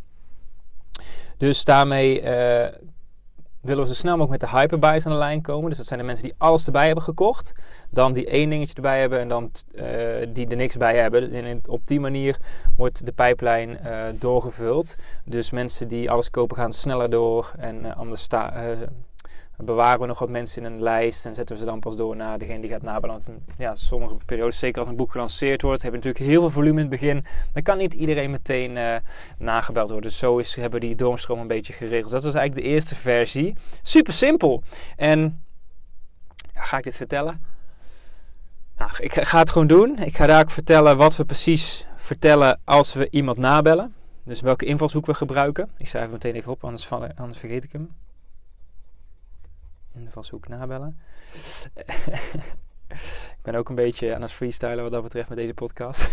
Dus 1.36 1.64
daarmee 1.64 2.22
uh, 2.22 2.26
willen 3.60 3.82
we 3.82 3.88
zo 3.88 3.94
snel 3.94 4.16
mogelijk 4.16 4.42
met 4.42 4.50
de 4.50 4.56
hyperbuys 4.56 5.06
aan 5.06 5.12
de 5.12 5.18
lijn 5.18 5.42
komen. 5.42 5.68
Dus 5.68 5.78
dat 5.78 5.86
zijn 5.86 5.98
de 5.98 6.06
mensen 6.06 6.24
die 6.24 6.34
alles 6.38 6.66
erbij 6.66 6.86
hebben 6.86 7.04
gekocht. 7.04 7.52
Dan 7.90 8.12
die 8.12 8.26
één 8.26 8.50
dingetje 8.50 8.74
erbij 8.74 9.00
hebben 9.00 9.20
en 9.20 9.28
dan 9.28 9.50
uh, 9.74 9.84
die 10.28 10.48
er 10.48 10.56
niks 10.56 10.76
bij 10.76 10.96
hebben. 10.96 11.32
En 11.32 11.60
op 11.68 11.86
die 11.86 12.00
manier 12.00 12.36
wordt 12.76 13.06
de 13.06 13.12
pijplijn 13.12 13.78
uh, 13.84 14.02
doorgevuld. 14.18 14.94
Dus 15.24 15.50
mensen 15.50 15.88
die 15.88 16.10
alles 16.10 16.30
kopen 16.30 16.56
gaan 16.56 16.72
sneller 16.72 17.10
door. 17.10 17.52
En 17.58 17.94
anders 17.94 18.28
bewaren 19.56 20.00
we 20.00 20.06
nog 20.06 20.18
wat 20.18 20.28
mensen 20.28 20.64
in 20.64 20.72
een 20.72 20.82
lijst 20.82 21.26
en 21.26 21.34
zetten 21.34 21.54
we 21.54 21.60
ze 21.60 21.68
dan 21.68 21.80
pas 21.80 21.96
door 21.96 22.16
naar 22.16 22.38
degene 22.38 22.60
die 22.60 22.70
gaat 22.70 22.82
nabellen. 22.82 23.20
ja, 23.58 23.74
sommige 23.74 24.16
periodes, 24.26 24.58
zeker 24.58 24.80
als 24.80 24.90
een 24.90 24.96
boek 24.96 25.12
gelanceerd 25.12 25.62
wordt, 25.62 25.82
hebben 25.82 26.00
natuurlijk 26.00 26.30
heel 26.30 26.40
veel 26.40 26.50
volume 26.50 26.80
in 26.80 26.90
het 26.90 27.00
begin. 27.00 27.24
Dan 27.52 27.62
kan 27.62 27.78
niet 27.78 27.94
iedereen 27.94 28.30
meteen 28.30 28.76
uh, 28.76 28.96
nagebeld 29.38 29.90
worden. 29.90 30.10
Dus 30.10 30.18
zo 30.18 30.38
is, 30.38 30.54
hebben 30.54 30.80
we 30.80 30.86
die 30.86 30.96
doornstroom 30.96 31.38
een 31.38 31.46
beetje 31.46 31.72
geregeld. 31.72 32.10
Dat 32.10 32.24
was 32.24 32.34
eigenlijk 32.34 32.66
de 32.66 32.72
eerste 32.72 32.94
versie. 32.94 33.56
Super 33.82 34.12
simpel. 34.12 34.62
En 34.96 35.44
ga 36.54 36.78
ik 36.78 36.84
dit 36.84 36.96
vertellen? 36.96 37.42
Nou, 38.76 38.90
ik 38.98 39.12
ga 39.14 39.38
het 39.38 39.50
gewoon 39.50 39.66
doen. 39.66 39.98
Ik 39.98 40.16
ga 40.16 40.26
daar 40.26 40.40
ook 40.40 40.50
vertellen 40.50 40.96
wat 40.96 41.16
we 41.16 41.24
precies 41.24 41.86
vertellen 41.96 42.60
als 42.64 42.92
we 42.92 43.08
iemand 43.10 43.38
nabellen. 43.38 43.94
Dus 44.24 44.40
welke 44.40 44.64
invalshoek 44.64 45.06
we 45.06 45.14
gebruiken. 45.14 45.70
Ik 45.76 45.88
schrijf 45.88 46.04
het 46.04 46.12
meteen 46.12 46.34
even 46.34 46.52
op, 46.52 46.64
anders, 46.64 46.86
vallen, 46.86 47.16
anders 47.16 47.38
vergeet 47.38 47.64
ik 47.64 47.72
hem 47.72 47.90
in 49.94 50.04
de 50.04 50.10
vasthoek 50.10 50.48
nabellen. 50.48 50.98
ik 53.36 53.42
ben 53.42 53.54
ook 53.54 53.68
een 53.68 53.74
beetje 53.74 54.14
aan 54.14 54.22
het 54.22 54.32
freestylen 54.32 54.82
wat 54.82 54.92
dat 54.92 55.02
betreft 55.02 55.28
met 55.28 55.38
deze 55.38 55.54
podcast. 55.54 56.10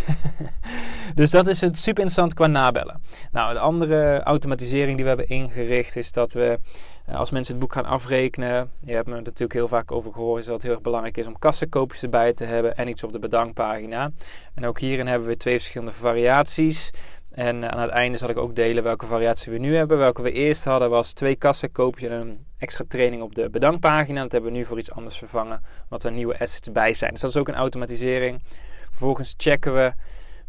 dus 1.16 1.32
dat 1.32 1.48
is 1.48 1.62
het 1.62 1.78
super 1.78 2.04
interessant 2.04 2.34
qua 2.34 2.48
nabellen. 2.48 3.02
Nou, 3.32 3.54
de 3.54 3.60
andere 3.60 4.22
automatisering 4.24 4.96
die 4.96 5.04
we 5.04 5.10
hebben 5.10 5.28
ingericht 5.28 5.96
is 5.96 6.12
dat 6.12 6.34
we 6.34 6.60
eh, 7.06 7.16
als 7.16 7.32
mensen 7.32 7.54
het 7.54 7.62
boek 7.64 7.74
gaan 7.74 7.86
afrekenen, 7.86 8.72
je 8.80 8.94
hebt 8.94 9.08
me 9.08 9.16
natuurlijk 9.16 9.54
heel 9.54 9.68
vaak 9.68 9.92
over 9.92 10.14
gehoord, 10.14 10.40
is 10.40 10.46
dat 10.46 10.54
het 10.54 10.64
heel 10.64 10.74
erg 10.74 10.82
belangrijk 10.82 11.18
is 11.18 11.28
om 11.28 11.40
kassenkoopjes 11.40 12.04
erbij 12.04 12.34
te 12.34 12.44
hebben 12.44 12.76
en 12.76 12.88
iets 12.88 13.04
op 13.04 13.12
de 13.12 13.20
bedankpagina. 13.20 14.12
En 14.54 14.66
ook 14.66 14.80
hierin 14.80 15.08
hebben 15.08 15.28
we 15.28 15.38
twee 15.38 15.60
verschillende 15.60 15.94
variaties. 15.94 16.92
En 17.32 17.64
eh, 17.64 17.70
aan 17.70 17.80
het 17.80 17.92
einde 17.92 18.18
zal 18.18 18.30
ik 18.30 18.38
ook 18.38 18.56
delen 18.56 18.84
welke 18.84 19.06
variatie 19.06 19.52
we 19.52 19.58
nu 19.58 19.76
hebben. 19.76 19.98
Welke 19.98 20.22
we 20.22 20.32
eerst 20.32 20.64
hadden 20.64 20.90
was 20.90 21.14
twee 21.14 21.36
kassenkoopjes 21.36 22.10
en 22.10 22.22
een 22.22 22.46
extra 22.58 22.86
training 22.88 23.22
op 23.22 23.36
de 23.36 23.50
bedankpagina. 23.50 24.22
Dat 24.22 24.32
hebben 24.32 24.52
we 24.52 24.58
nu 24.58 24.66
voor 24.66 24.78
iets 24.78 24.92
anders 24.92 25.18
vervangen, 25.18 25.64
omdat 25.84 26.04
er 26.04 26.12
nieuwe 26.12 26.40
assets 26.40 26.72
bij 26.72 26.94
zijn. 26.94 27.12
Dus 27.12 27.22
dat 27.22 27.30
is 27.30 27.38
ook 27.38 27.48
een 27.48 27.56
automatisering. 27.56 28.42
Vervolgens 28.90 29.34
checken 29.38 29.74
we 29.74 29.94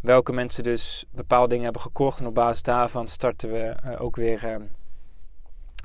welke 0.01 0.33
mensen 0.33 0.65
dus 0.65 1.05
bepaalde 1.11 1.49
dingen 1.49 1.65
hebben 1.65 1.83
gekocht. 1.83 2.21
En 2.21 2.27
op 2.27 2.35
basis 2.35 2.63
daarvan 2.63 3.09
starten 3.09 3.51
we 3.51 3.75
uh, 3.87 4.03
ook 4.03 4.17
weer 4.17 4.45
uh, 4.45 4.57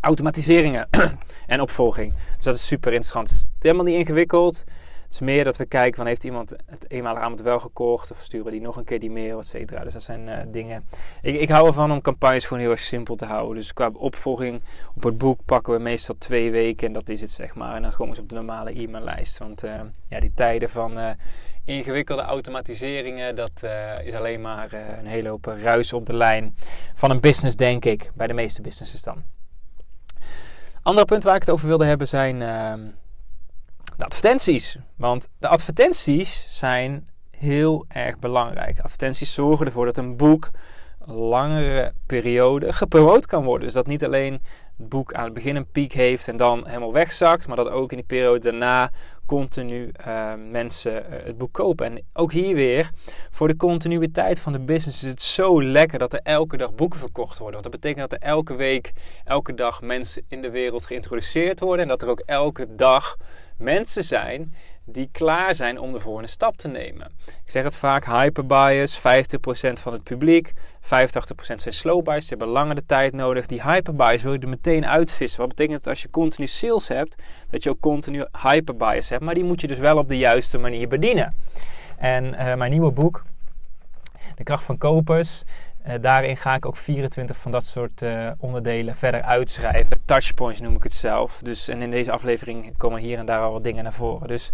automatiseringen 0.01 0.87
en 1.47 1.61
opvolging. 1.61 2.13
Dus 2.35 2.45
dat 2.45 2.55
is 2.55 2.67
super 2.67 2.91
interessant. 2.91 3.29
Het 3.29 3.37
is 3.37 3.45
helemaal 3.59 3.85
niet 3.85 3.99
ingewikkeld. 3.99 4.63
Het 5.07 5.15
is 5.15 5.19
meer 5.19 5.43
dat 5.43 5.57
we 5.57 5.65
kijken 5.65 5.97
van 5.97 6.05
heeft 6.05 6.23
iemand 6.23 6.55
het 6.65 6.91
eenmalige 6.91 7.23
aanbod 7.23 7.41
wel 7.41 7.59
gekocht 7.59 8.11
of 8.11 8.21
sturen 8.21 8.51
die 8.51 8.61
nog 8.61 8.75
een 8.75 8.83
keer 8.83 8.99
die 8.99 9.11
mail, 9.11 9.39
et 9.39 9.47
cetera. 9.47 9.83
Dus 9.83 9.93
dat 9.93 10.03
zijn 10.03 10.27
uh, 10.27 10.37
dingen. 10.47 10.85
Ik, 11.21 11.39
ik 11.39 11.49
hou 11.49 11.67
ervan 11.67 11.91
om 11.91 12.01
campagnes 12.01 12.45
gewoon 12.45 12.63
heel 12.63 12.71
erg 12.71 12.79
simpel 12.79 13.15
te 13.15 13.25
houden. 13.25 13.55
Dus 13.55 13.73
qua 13.73 13.89
opvolging 13.93 14.61
op 14.95 15.03
het 15.03 15.17
boek 15.17 15.39
pakken 15.45 15.73
we 15.73 15.79
meestal 15.79 16.15
twee 16.17 16.51
weken 16.51 16.87
en 16.87 16.93
dat 16.93 17.09
is 17.09 17.21
het 17.21 17.31
zeg 17.31 17.55
maar. 17.55 17.75
En 17.75 17.81
dan 17.81 17.93
komen 17.93 18.15
ze 18.15 18.21
op 18.21 18.29
de 18.29 18.35
normale 18.35 18.81
e-maillijst. 18.81 19.37
Want 19.37 19.63
uh, 19.63 19.81
ja, 20.07 20.19
die 20.19 20.31
tijden 20.35 20.69
van 20.69 20.97
uh, 20.97 21.09
ingewikkelde 21.65 22.21
automatiseringen, 22.21 23.35
dat 23.35 23.63
is 24.03 24.13
alleen 24.13 24.41
maar 24.41 24.73
een 24.73 25.05
hele 25.05 25.29
hoop 25.29 25.45
ruis 25.45 25.93
op 25.93 26.05
de 26.05 26.13
lijn 26.13 26.55
van 26.95 27.09
een 27.09 27.19
business, 27.19 27.55
denk 27.55 27.85
ik. 27.85 28.11
Bij 28.15 28.27
de 28.27 28.33
meeste 28.33 28.61
businesses 28.61 29.03
dan. 29.03 29.23
Andere 30.81 31.05
punten 31.05 31.27
waar 31.27 31.35
ik 31.35 31.45
het 31.45 31.51
over 31.51 31.67
wilde 31.67 31.85
hebben 31.85 32.07
zijn 32.07 32.41
ehm, 32.41 32.79
de 33.97 34.05
advertenties. 34.05 34.77
Want 34.95 35.27
de 35.39 35.47
advertenties 35.47 36.47
zijn 36.49 37.09
heel 37.31 37.85
erg 37.87 38.19
belangrijk. 38.19 38.79
Advertenties 38.79 39.33
zorgen 39.33 39.65
ervoor 39.65 39.85
dat 39.85 39.97
een 39.97 40.17
boek 40.17 40.49
langere 41.05 41.93
periode 42.05 42.73
gepromoot 42.73 43.25
kan 43.25 43.43
worden. 43.43 43.63
Dus 43.63 43.73
dat 43.73 43.87
niet 43.87 44.03
alleen 44.03 44.41
het 44.77 44.89
boek 44.89 45.13
aan 45.13 45.23
het 45.23 45.33
begin 45.33 45.55
een 45.55 45.71
piek 45.71 45.93
heeft 45.93 46.27
en 46.27 46.37
dan 46.37 46.67
helemaal 46.67 46.93
wegzakt, 46.93 47.47
maar 47.47 47.55
dat 47.55 47.69
ook 47.69 47.91
in 47.91 47.97
die 47.97 48.05
periode 48.05 48.39
daarna 48.39 48.91
continu 49.25 49.91
uh, 50.07 50.33
mensen 50.49 50.93
uh, 50.93 51.23
het 51.23 51.37
boek 51.37 51.53
kopen. 51.53 51.85
En 51.85 52.03
ook 52.13 52.31
hier 52.31 52.55
weer, 52.55 52.89
voor 53.31 53.47
de 53.47 53.55
continuïteit 53.55 54.39
van 54.39 54.51
de 54.51 54.59
business 54.59 55.03
is 55.03 55.09
het 55.09 55.21
zo 55.21 55.63
lekker 55.63 55.99
dat 55.99 56.13
er 56.13 56.19
elke 56.23 56.57
dag 56.57 56.75
boeken 56.75 56.99
verkocht 56.99 57.37
worden. 57.37 57.61
Want 57.61 57.71
dat 57.71 57.81
betekent 57.81 58.09
dat 58.09 58.21
er 58.21 58.27
elke 58.27 58.55
week, 58.55 58.93
elke 59.23 59.53
dag 59.53 59.81
mensen 59.81 60.23
in 60.27 60.41
de 60.41 60.49
wereld 60.49 60.85
geïntroduceerd 60.85 61.59
worden 61.59 61.81
en 61.81 61.87
dat 61.87 62.01
er 62.01 62.09
ook 62.09 62.21
elke 62.25 62.75
dag 62.75 63.17
mensen 63.57 64.03
zijn 64.03 64.53
die 64.89 65.09
klaar 65.11 65.55
zijn 65.55 65.79
om 65.79 65.91
de 65.91 65.99
volgende 65.99 66.27
stap 66.27 66.57
te 66.57 66.67
nemen. 66.67 67.11
Ik 67.25 67.51
zeg 67.51 67.63
het 67.63 67.77
vaak, 67.77 68.05
hyperbias, 68.05 68.99
50% 68.99 69.01
van 69.73 69.93
het 69.93 70.03
publiek, 70.03 70.53
85% 70.53 70.57
zijn 71.55 71.73
slow 71.73 72.03
buyers, 72.03 72.27
ze 72.27 72.29
hebben 72.29 72.47
langer 72.47 72.75
de 72.75 72.85
tijd 72.85 73.13
nodig. 73.13 73.47
Die 73.47 73.61
hyperbias 73.61 74.21
wil 74.21 74.33
je 74.33 74.39
er 74.39 74.49
meteen 74.49 74.85
uitvissen. 74.85 75.39
Wat 75.39 75.49
betekent 75.49 75.83
dat 75.83 75.87
als 75.87 76.01
je 76.01 76.09
continu 76.09 76.47
sales 76.47 76.87
hebt, 76.87 77.15
dat 77.49 77.63
je 77.63 77.69
ook 77.69 77.79
continu 77.79 78.25
hyperbias 78.41 79.09
hebt. 79.09 79.23
Maar 79.23 79.33
die 79.33 79.43
moet 79.43 79.61
je 79.61 79.67
dus 79.67 79.79
wel 79.79 79.97
op 79.97 80.07
de 80.07 80.17
juiste 80.17 80.57
manier 80.57 80.87
bedienen. 80.87 81.35
En 81.97 82.25
uh, 82.25 82.53
mijn 82.53 82.71
nieuwe 82.71 82.91
boek, 82.91 83.23
De 84.35 84.43
kracht 84.43 84.63
van 84.63 84.77
kopers, 84.77 85.43
uh, 85.87 85.93
daarin 86.01 86.37
ga 86.37 86.55
ik 86.55 86.65
ook 86.65 86.77
24 86.77 87.37
van 87.37 87.51
dat 87.51 87.63
soort 87.63 88.01
uh, 88.01 88.31
onderdelen 88.37 88.95
verder 88.95 89.21
uitschrijven. 89.21 90.05
Touchpoints 90.05 90.61
noem 90.61 90.75
ik 90.75 90.83
het 90.83 90.93
zelf. 90.93 91.39
Dus, 91.43 91.67
en 91.67 91.81
in 91.81 91.91
deze 91.91 92.11
aflevering 92.11 92.77
komen 92.77 92.99
hier 92.99 93.17
en 93.17 93.25
daar 93.25 93.41
al 93.41 93.51
wat 93.51 93.63
dingen 93.63 93.83
naar 93.83 93.93
voren. 93.93 94.27
Dus 94.27 94.49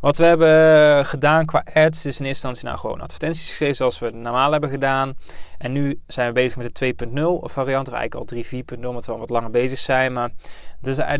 wat 0.00 0.16
we 0.16 0.24
hebben 0.24 1.06
gedaan 1.06 1.46
qua 1.46 1.64
ads 1.74 2.06
is 2.06 2.20
in 2.20 2.26
eerste 2.26 2.28
instantie 2.28 2.64
nou 2.64 2.78
gewoon 2.78 3.00
advertenties 3.00 3.48
geschreven 3.48 3.76
zoals 3.76 3.98
we 3.98 4.10
normaal 4.10 4.52
hebben 4.52 4.70
gedaan. 4.70 5.14
En 5.58 5.72
nu 5.72 6.00
zijn 6.06 6.26
we 6.28 6.32
bezig 6.32 6.56
met 6.56 6.76
de 6.76 6.94
2.0 6.94 6.94
variant, 7.42 7.88
of 7.88 7.94
eigenlijk 7.94 8.14
al 8.14 8.24
3, 8.24 8.46
4.0, 8.46 8.86
omdat 8.86 9.06
we 9.06 9.16
wat 9.16 9.30
langer 9.30 9.50
bezig 9.50 9.78
zijn. 9.78 10.12
Maar 10.12 10.30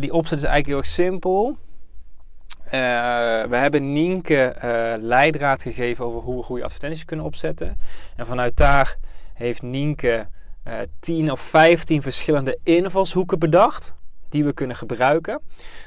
die 0.01 0.13
opzet 0.13 0.39
is 0.39 0.45
eigenlijk 0.45 0.67
heel 0.67 0.77
erg 0.77 0.87
simpel. 0.87 1.57
We 3.49 3.57
hebben 3.57 3.93
Nienke 3.93 4.57
leidraad 5.01 5.63
gegeven 5.63 6.05
over 6.05 6.21
hoe 6.21 6.37
we 6.37 6.43
goede 6.43 6.65
advertenties 6.65 7.05
kunnen 7.05 7.27
opzetten. 7.27 7.79
En 8.17 8.27
vanuit 8.27 8.57
daar 8.57 8.97
heeft 9.37 9.63
Nienke 9.63 10.29
uh, 10.69 10.75
10 11.01 11.31
of 11.31 11.41
15 11.41 12.03
verschillende 12.03 12.59
invalshoeken 12.63 13.39
bedacht 13.39 13.95
die 14.29 14.45
we 14.45 14.53
kunnen 14.53 14.77
gebruiken. 14.77 15.41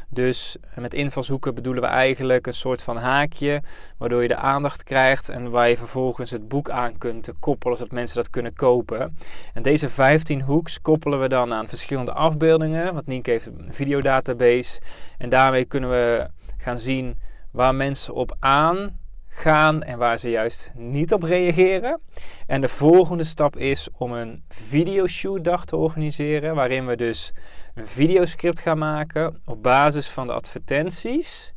Dus 0.09 0.57
met 0.75 0.93
invalshoeken 0.93 1.55
bedoelen 1.55 1.83
we 1.83 1.89
eigenlijk 1.89 2.47
een 2.47 2.53
soort 2.53 2.81
van 2.81 2.97
haakje 2.97 3.61
waardoor 3.97 4.21
je 4.21 4.27
de 4.27 4.35
aandacht 4.35 4.83
krijgt 4.83 5.29
en 5.29 5.49
waar 5.49 5.69
je 5.69 5.77
vervolgens 5.77 6.31
het 6.31 6.47
boek 6.47 6.69
aan 6.69 6.97
kunt 6.97 7.29
koppelen 7.39 7.77
zodat 7.77 7.91
mensen 7.93 8.15
dat 8.15 8.29
kunnen 8.29 8.53
kopen. 8.53 9.17
En 9.53 9.63
deze 9.63 9.89
15 9.89 10.41
hoeks 10.41 10.81
koppelen 10.81 11.19
we 11.19 11.27
dan 11.27 11.53
aan 11.53 11.67
verschillende 11.67 12.13
afbeeldingen, 12.13 12.93
want 12.93 13.07
Nienke 13.07 13.31
heeft 13.31 13.45
een 13.45 13.67
videodatabase 13.69 14.81
en 15.17 15.29
daarmee 15.29 15.65
kunnen 15.65 15.89
we 15.89 16.27
gaan 16.57 16.79
zien 16.79 17.17
waar 17.51 17.75
mensen 17.75 18.13
op 18.13 18.35
aan 18.39 18.99
gaan 19.39 19.83
en 19.83 19.97
waar 19.97 20.17
ze 20.17 20.29
juist 20.29 20.71
niet 20.75 21.13
op 21.13 21.23
reageren. 21.23 21.99
En 22.47 22.61
de 22.61 22.69
volgende 22.69 23.23
stap 23.23 23.57
is 23.57 23.89
om 23.97 24.13
een 24.13 24.43
videoshootdag 24.47 25.65
te 25.65 25.75
organiseren, 25.75 26.55
waarin 26.55 26.85
we 26.85 26.95
dus 26.95 27.33
een 27.75 27.87
videoscript 27.87 28.59
gaan 28.59 28.77
maken 28.77 29.41
op 29.45 29.63
basis 29.63 30.07
van 30.07 30.27
de 30.27 30.33
advertenties 30.33 31.53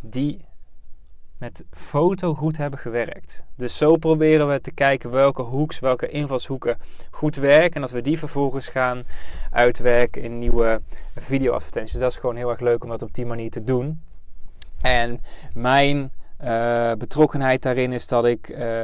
die 0.00 0.46
met 1.38 1.64
foto 1.70 2.34
goed 2.34 2.56
hebben 2.56 2.78
gewerkt. 2.78 3.44
Dus 3.56 3.76
zo 3.76 3.96
proberen 3.96 4.48
we 4.48 4.60
te 4.60 4.72
kijken 4.72 5.10
welke 5.10 5.42
hoeks, 5.42 5.78
welke 5.78 6.08
invalshoeken 6.08 6.78
goed 7.10 7.36
werken 7.36 7.74
en 7.74 7.80
dat 7.80 7.90
we 7.90 8.00
die 8.00 8.18
vervolgens 8.18 8.68
gaan 8.68 9.04
uitwerken 9.50 10.22
in 10.22 10.38
nieuwe 10.38 10.80
videoadvertenties. 11.16 11.98
Dat 11.98 12.10
is 12.10 12.18
gewoon 12.18 12.36
heel 12.36 12.50
erg 12.50 12.60
leuk 12.60 12.82
om 12.84 12.90
dat 12.90 13.02
op 13.02 13.14
die 13.14 13.26
manier 13.26 13.50
te 13.50 13.64
doen. 13.64 14.02
En 14.80 15.20
mijn 15.54 16.12
uh, 16.44 16.92
betrokkenheid 16.98 17.62
daarin 17.62 17.92
is 17.92 18.06
dat 18.06 18.24
ik 18.24 18.48
uh, 18.48 18.82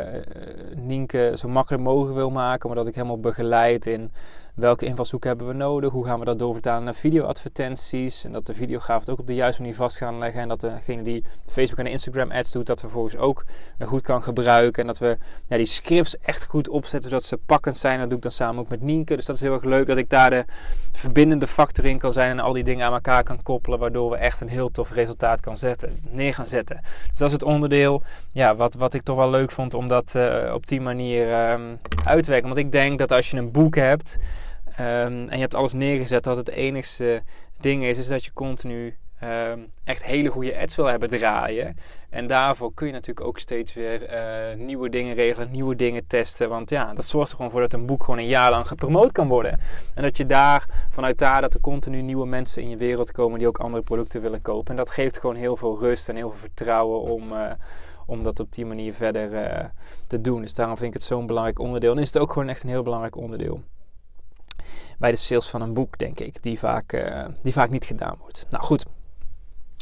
Nienke 0.75 1.33
zo 1.37 1.49
makkelijk 1.49 1.83
mogelijk 1.83 2.15
wil 2.17 2.31
maken, 2.31 2.69
maar 2.69 2.79
dat 2.79 2.87
ik 2.87 2.95
helemaal 2.95 3.21
begeleid 3.21 3.87
in 3.87 4.13
welke 4.55 4.87
invalshoek 4.87 5.25
hebben 5.25 5.47
we 5.47 5.53
nodig, 5.53 5.93
hoe 5.93 6.05
gaan 6.05 6.19
we 6.19 6.25
dat 6.25 6.39
doorvertalen 6.39 6.85
naar 6.85 6.95
videoadvertenties 6.95 8.25
en 8.25 8.33
dat 8.33 8.47
de 8.47 8.55
videograaf 8.55 9.01
het 9.01 9.11
ook 9.11 9.19
op 9.19 9.27
de 9.27 9.35
juiste 9.35 9.61
manier 9.61 9.77
vast 9.77 9.97
gaan 9.97 10.19
leggen 10.19 10.41
en 10.41 10.49
dat 10.49 10.61
degene 10.61 11.03
die 11.03 11.25
Facebook 11.47 11.79
en 11.79 11.87
Instagram 11.87 12.31
ads 12.31 12.53
doet, 12.53 12.67
dat 12.67 12.81
vervolgens 12.81 13.17
ook 13.17 13.45
goed 13.81 14.03
kan 14.03 14.23
gebruiken 14.23 14.83
en 14.83 14.87
dat 14.87 14.99
we 14.99 15.19
ja, 15.49 15.57
die 15.57 15.67
scripts 15.67 16.19
echt 16.19 16.45
goed 16.45 16.69
opzetten 16.69 17.11
zodat 17.11 17.25
ze 17.25 17.37
pakkend 17.37 17.77
zijn. 17.77 17.99
Dat 17.99 18.09
doe 18.09 18.17
ik 18.17 18.23
dan 18.23 18.33
samen 18.33 18.61
ook 18.61 18.69
met 18.69 18.81
Nienke, 18.81 19.17
dus 19.17 19.27
dat 19.27 19.37
is 19.37 19.43
heel 19.43 19.53
erg 19.53 19.65
leuk 19.65 19.87
dat 19.87 19.97
ik 19.97 20.11
daar 20.11 20.31
de 20.31 20.45
verbindende 20.93 21.47
factor 21.47 21.85
in 21.85 21.99
kan 21.99 22.13
zijn 22.13 22.31
en 22.31 22.41
al 22.41 22.53
die 22.53 22.65
dingen 22.65 22.87
aan 22.87 22.93
elkaar 22.93 23.23
kan 23.23 23.43
koppelen, 23.43 23.79
waardoor 23.79 24.11
we 24.11 24.17
echt 24.17 24.41
een 24.41 24.49
heel 24.49 24.71
tof 24.71 24.91
resultaat 24.91 25.41
kan 25.41 25.57
zetten, 25.57 25.99
neer 26.11 26.35
gaan 26.35 26.47
zetten. 26.47 26.81
Dus 27.09 27.19
dat 27.19 27.29
is 27.29 27.35
het 27.35 27.43
onderdeel 27.43 28.03
ja, 28.33 28.57
wat, 28.57 28.75
wat 28.75 28.95
ik 28.95 29.03
toch 29.03 29.17
wel 29.17 29.31
leuk 29.31 29.51
vond 29.51 29.75
om 29.75 29.89
dat 29.89 30.15
uh, 30.17 30.53
op 30.55 30.67
die 30.67 30.81
manier 30.81 31.51
um, 31.51 31.79
uit 32.05 32.25
te 32.25 32.31
werken. 32.31 32.49
Want 32.49 32.61
ik 32.61 32.73
denk 32.73 32.99
dat 32.99 33.13
als 33.13 33.31
je 33.31 33.37
een 33.37 33.51
boek 33.51 33.75
hebt 33.75 34.19
en 34.77 35.29
je 35.31 35.37
hebt 35.37 35.55
alles 35.55 35.73
neergezet, 35.73 36.25
dat 36.25 36.37
het 36.37 36.49
enigste 36.49 37.23
ding 37.61 37.85
is, 37.85 37.99
is 37.99 38.09
dat 38.09 38.25
je 38.25 38.33
continu 38.33 38.97
um, 39.25 39.71
echt 39.85 40.03
hele 40.03 40.29
goede 40.29 40.59
ads 40.59 40.75
wil 40.77 40.87
hebben 40.87 41.09
draaien. 41.09 41.77
En 42.11 42.27
daarvoor 42.27 42.75
kun 42.75 42.87
je 42.87 42.93
natuurlijk 42.93 43.27
ook 43.27 43.39
steeds 43.39 43.75
weer 43.75 44.13
uh, 44.13 44.57
nieuwe 44.67 44.89
dingen 44.89 45.15
regelen, 45.15 45.51
nieuwe 45.51 45.77
dingen 45.77 46.07
testen. 46.07 46.49
Want 46.49 46.71
ja, 46.71 46.93
dat 46.93 47.05
zorgt 47.05 47.31
er 47.31 47.37
gewoon 47.37 47.51
voor 47.51 47.61
dat 47.61 47.73
een 47.73 47.87
boek 47.87 48.05
gewoon 48.05 48.19
een 48.19 48.27
jaar 48.27 48.51
lang 48.51 48.69
gepromoot 48.69 49.13
kan 49.13 49.29
worden. 49.29 49.61
En 49.95 50.03
dat 50.03 50.17
je 50.17 50.27
daar, 50.27 50.69
vanuit 50.89 51.19
daar, 51.19 51.41
dat 51.41 51.55
er 51.55 51.61
continu 51.61 52.03
nieuwe 52.03 52.27
mensen 52.27 52.63
in 52.63 52.69
je 52.69 52.77
wereld 52.77 53.13
komen 53.13 53.39
die 53.39 53.49
ook 53.49 53.59
andere 53.59 53.83
producten 53.83 54.21
willen 54.21 54.43
kopen. 54.43 54.71
En 54.71 54.77
dat 54.77 54.91
geeft 54.91 55.19
gewoon 55.19 55.37
heel 55.37 55.57
veel 55.57 55.79
rust 55.79 56.09
en 56.09 56.17
heel 56.17 56.31
veel 56.31 56.39
vertrouwen 56.39 57.01
om. 57.01 57.33
Uh, 57.33 57.51
om 58.07 58.23
dat 58.23 58.41
op 58.41 58.53
die 58.53 58.67
manier 58.67 58.95
verder 58.95 59.33
uh, 59.33 59.65
te 60.07 60.21
doen. 60.21 60.41
Dus 60.41 60.55
daarom 60.55 60.77
vind 60.77 60.89
ik 60.89 60.95
het 60.95 61.03
zo'n 61.03 61.27
belangrijk 61.27 61.59
onderdeel. 61.59 61.93
En 61.93 61.99
is 61.99 62.07
het 62.13 62.19
ook 62.19 62.33
gewoon 62.33 62.49
echt 62.49 62.63
een 62.63 62.69
heel 62.69 62.83
belangrijk 62.83 63.17
onderdeel. 63.17 63.63
Bij 64.99 65.11
de 65.11 65.17
sales 65.17 65.49
van 65.49 65.63
een 65.63 65.75
boek, 65.75 65.99
denk 65.99 66.21
ik, 66.21 66.43
die 66.43 66.59
vaak, 66.59 66.93
uh, 66.93 67.25
die 67.43 67.53
vaak 67.53 67.71
niet 67.71 67.85
gedaan 67.85 68.17
wordt. 68.19 68.47
Nou 68.51 68.65
goed, 68.65 68.87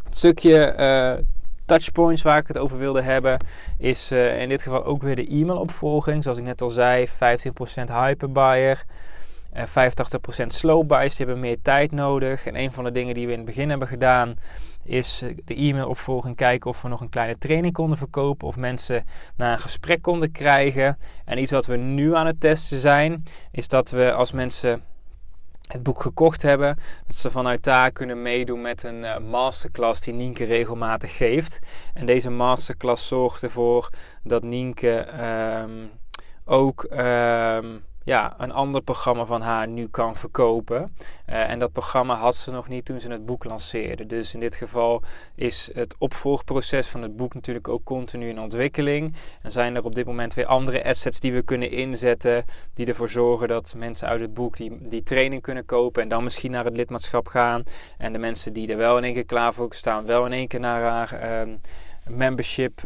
het 0.04 0.16
stukje 0.18 0.76
uh, 0.78 1.24
touchpoints 1.66 2.22
waar 2.22 2.38
ik 2.38 2.48
het 2.48 2.58
over 2.58 2.78
wilde 2.78 3.02
hebben, 3.02 3.44
is 3.78 4.12
uh, 4.12 4.40
in 4.40 4.48
dit 4.48 4.62
geval 4.62 4.84
ook 4.84 5.02
weer 5.02 5.16
de 5.16 5.30
e-mailopvolging. 5.30 6.22
Zoals 6.22 6.38
ik 6.38 6.44
net 6.44 6.62
al 6.62 6.70
zei, 6.70 7.08
15% 7.08 7.12
hyperbuyer. 7.92 8.84
85% 9.54 10.46
slow 10.46 10.86
buyers 10.86 11.16
die 11.16 11.26
hebben 11.26 11.44
meer 11.44 11.58
tijd 11.62 11.92
nodig. 11.92 12.46
En 12.46 12.56
een 12.56 12.72
van 12.72 12.84
de 12.84 12.92
dingen 12.92 13.14
die 13.14 13.26
we 13.26 13.32
in 13.32 13.38
het 13.38 13.46
begin 13.46 13.68
hebben 13.68 13.88
gedaan 13.88 14.36
is 14.84 15.22
de 15.44 15.54
e-mailopvolging 15.54 16.36
kijken 16.36 16.70
of 16.70 16.82
we 16.82 16.88
nog 16.88 17.00
een 17.00 17.08
kleine 17.08 17.38
training 17.38 17.72
konden 17.72 17.98
verkopen 17.98 18.48
of 18.48 18.56
mensen 18.56 19.04
naar 19.36 19.52
een 19.52 19.60
gesprek 19.60 20.02
konden 20.02 20.32
krijgen. 20.32 20.98
En 21.24 21.38
iets 21.38 21.50
wat 21.50 21.66
we 21.66 21.76
nu 21.76 22.14
aan 22.14 22.26
het 22.26 22.40
testen 22.40 22.80
zijn, 22.80 23.24
is 23.50 23.68
dat 23.68 23.90
we 23.90 24.12
als 24.12 24.32
mensen 24.32 24.82
het 25.68 25.82
boek 25.82 26.02
gekocht 26.02 26.42
hebben, 26.42 26.78
dat 27.06 27.16
ze 27.16 27.30
vanuit 27.30 27.64
daar 27.64 27.92
kunnen 27.92 28.22
meedoen 28.22 28.60
met 28.60 28.82
een 28.82 29.02
uh, 29.02 29.18
masterclass 29.18 30.00
die 30.00 30.14
Nienke 30.14 30.44
regelmatig 30.44 31.16
geeft. 31.16 31.58
En 31.94 32.06
deze 32.06 32.30
masterclass 32.30 33.08
zorgt 33.08 33.42
ervoor 33.42 33.88
dat 34.22 34.42
Nienke 34.42 35.06
um, 35.62 35.90
ook 36.44 36.86
um, 36.90 37.84
ja, 38.04 38.34
een 38.38 38.52
ander 38.52 38.82
programma 38.82 39.24
van 39.24 39.40
haar 39.40 39.68
nu 39.68 39.88
kan 39.88 40.16
verkopen. 40.16 40.96
Uh, 41.28 41.50
en 41.50 41.58
dat 41.58 41.72
programma 41.72 42.14
had 42.14 42.34
ze 42.34 42.50
nog 42.50 42.68
niet 42.68 42.84
toen 42.84 43.00
ze 43.00 43.10
het 43.10 43.26
boek 43.26 43.44
lanceerde. 43.44 44.06
Dus 44.06 44.34
in 44.34 44.40
dit 44.40 44.54
geval 44.54 45.02
is 45.34 45.70
het 45.74 45.94
opvolgproces 45.98 46.88
van 46.88 47.02
het 47.02 47.16
boek 47.16 47.34
natuurlijk 47.34 47.68
ook 47.68 47.84
continu 47.84 48.28
in 48.28 48.40
ontwikkeling. 48.40 49.14
En 49.42 49.52
zijn 49.52 49.76
er 49.76 49.84
op 49.84 49.94
dit 49.94 50.06
moment 50.06 50.34
weer 50.34 50.46
andere 50.46 50.84
assets 50.84 51.20
die 51.20 51.32
we 51.32 51.42
kunnen 51.42 51.70
inzetten. 51.70 52.44
Die 52.74 52.86
ervoor 52.86 53.08
zorgen 53.08 53.48
dat 53.48 53.74
mensen 53.76 54.08
uit 54.08 54.20
het 54.20 54.34
boek 54.34 54.56
die, 54.56 54.88
die 54.88 55.02
training 55.02 55.42
kunnen 55.42 55.64
kopen. 55.64 56.02
En 56.02 56.08
dan 56.08 56.24
misschien 56.24 56.50
naar 56.50 56.64
het 56.64 56.76
lidmaatschap 56.76 57.26
gaan. 57.26 57.62
En 57.98 58.12
de 58.12 58.18
mensen 58.18 58.52
die 58.52 58.70
er 58.70 58.76
wel 58.76 58.96
in 58.96 59.04
één 59.04 59.14
keer 59.14 59.24
klaar 59.24 59.54
voor 59.54 59.74
staan, 59.74 60.06
wel 60.06 60.26
in 60.26 60.32
één 60.32 60.48
keer 60.48 60.60
naar 60.60 60.80
haar. 60.82 61.46
Uh, 61.46 61.54
membership 62.06 62.80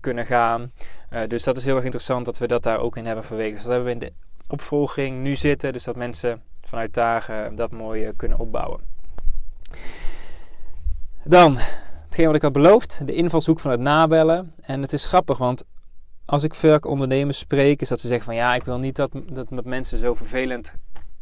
kunnen 0.00 0.26
gaan. 0.26 0.72
dus 1.28 1.44
dat 1.44 1.56
is 1.56 1.64
heel 1.64 1.74
erg 1.74 1.84
interessant 1.84 2.24
dat 2.24 2.38
we 2.38 2.46
dat 2.46 2.62
daar 2.62 2.78
ook 2.78 2.96
in 2.96 3.06
hebben 3.06 3.24
verwegen. 3.24 3.54
Dus 3.54 3.62
dat 3.62 3.72
hebben 3.72 3.98
we 3.98 4.04
in 4.04 4.06
de 4.06 4.25
opvolging 4.48 5.22
nu 5.22 5.34
zitten. 5.34 5.72
Dus 5.72 5.84
dat 5.84 5.96
mensen 5.96 6.42
vanuit 6.66 6.94
daar 6.94 7.50
dat 7.54 7.70
mooi 7.70 8.12
kunnen 8.16 8.38
opbouwen. 8.38 8.80
Dan, 11.24 11.56
hetgeen 12.04 12.26
wat 12.26 12.34
ik 12.34 12.42
had 12.42 12.52
beloofd, 12.52 13.06
de 13.06 13.12
invalshoek 13.12 13.60
van 13.60 13.70
het 13.70 13.80
nabellen. 13.80 14.52
En 14.62 14.82
het 14.82 14.92
is 14.92 15.06
grappig, 15.06 15.38
want 15.38 15.64
als 16.24 16.42
ik 16.42 16.54
veel 16.54 16.78
ondernemers 16.78 17.38
spreek, 17.38 17.80
is 17.80 17.88
dat 17.88 18.00
ze 18.00 18.08
zeggen 18.08 18.26
van 18.26 18.34
ja, 18.34 18.54
ik 18.54 18.64
wil 18.64 18.78
niet 18.78 18.96
dat, 18.96 19.10
dat, 19.32 19.46
dat 19.50 19.64
mensen 19.64 19.98
zo 19.98 20.14
vervelend 20.14 20.72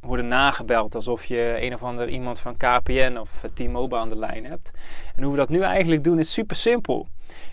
worden 0.01 0.29
nagebeld. 0.29 0.95
Alsof 0.95 1.25
je 1.25 1.57
een 1.61 1.75
of 1.75 1.83
ander 1.83 2.09
iemand 2.09 2.39
van 2.39 2.57
KPN 2.57 3.17
of 3.17 3.45
T-Mobile 3.55 4.01
aan 4.01 4.09
de 4.09 4.17
lijn 4.17 4.45
hebt. 4.45 4.71
En 5.17 5.23
hoe 5.23 5.33
we 5.33 5.39
dat 5.39 5.49
nu 5.49 5.61
eigenlijk 5.61 6.05
doen 6.05 6.19
is 6.19 6.33
super 6.33 6.57
simpel. 6.57 7.09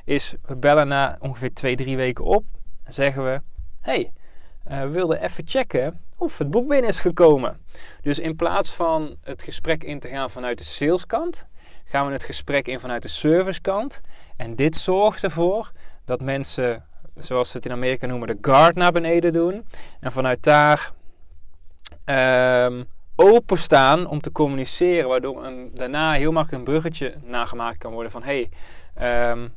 Is 0.06 0.36
we 0.46 0.56
bellen 0.56 0.88
na 0.88 1.18
ongeveer 1.20 1.54
twee, 1.54 1.76
drie 1.76 1.98
weken 1.98 2.26
op. 2.26 2.44
En 2.84 2.94
zeggen 2.94 3.24
we, 3.24 3.42
hey, 3.80 4.12
we 4.80 4.88
wilden 4.90 5.24
even 5.24 5.44
checken 5.48 6.00
of 6.18 6.38
het 6.38 6.50
boek 6.50 6.68
binnen 6.68 6.90
is 6.90 7.00
gekomen. 7.00 7.62
Dus 8.02 8.20
in 8.20 8.36
plaats 8.36 8.72
van 8.72 9.16
het 9.22 9.44
gesprek 9.44 9.84
in 9.84 10.00
te 10.00 10.08
gaan 10.08 10.32
vanuit 10.32 10.58
de 10.58 10.64
saleskant, 10.64 11.48
gaan 11.86 12.06
we 12.08 12.12
het 12.12 12.24
gesprek 12.24 12.68
in 12.68 12.80
vanuit 12.80 13.02
de 13.02 13.08
servicekant. 13.08 14.02
En 14.38 14.56
dit 14.56 14.76
zorgt 14.76 15.24
ervoor 15.24 15.72
dat 16.06 16.22
mensen, 16.22 16.86
zoals 17.16 17.52
ze 17.52 17.58
het 17.58 17.66
in 17.66 17.72
Amerika 17.72 18.06
noemen, 18.08 18.28
de 18.28 18.38
guard 18.42 18.76
naar 18.76 18.92
beneden 18.92 19.34
doen. 19.34 19.66
En 20.00 20.12
vanuit 20.12 20.44
daar 20.44 20.92
um, 22.06 22.86
openstaan 23.16 24.08
om 24.08 24.22
te 24.22 24.32
communiceren. 24.32 25.10
Waardoor 25.10 25.46
een, 25.46 25.72
daarna 25.74 26.14
heel 26.14 26.32
makkelijk 26.32 26.58
een 26.58 26.74
bruggetje 26.74 27.14
nagemaakt 27.24 27.78
kan 27.78 27.92
worden 27.92 28.12
van... 28.12 28.24
Hey, 28.24 28.50
ehm, 28.94 29.48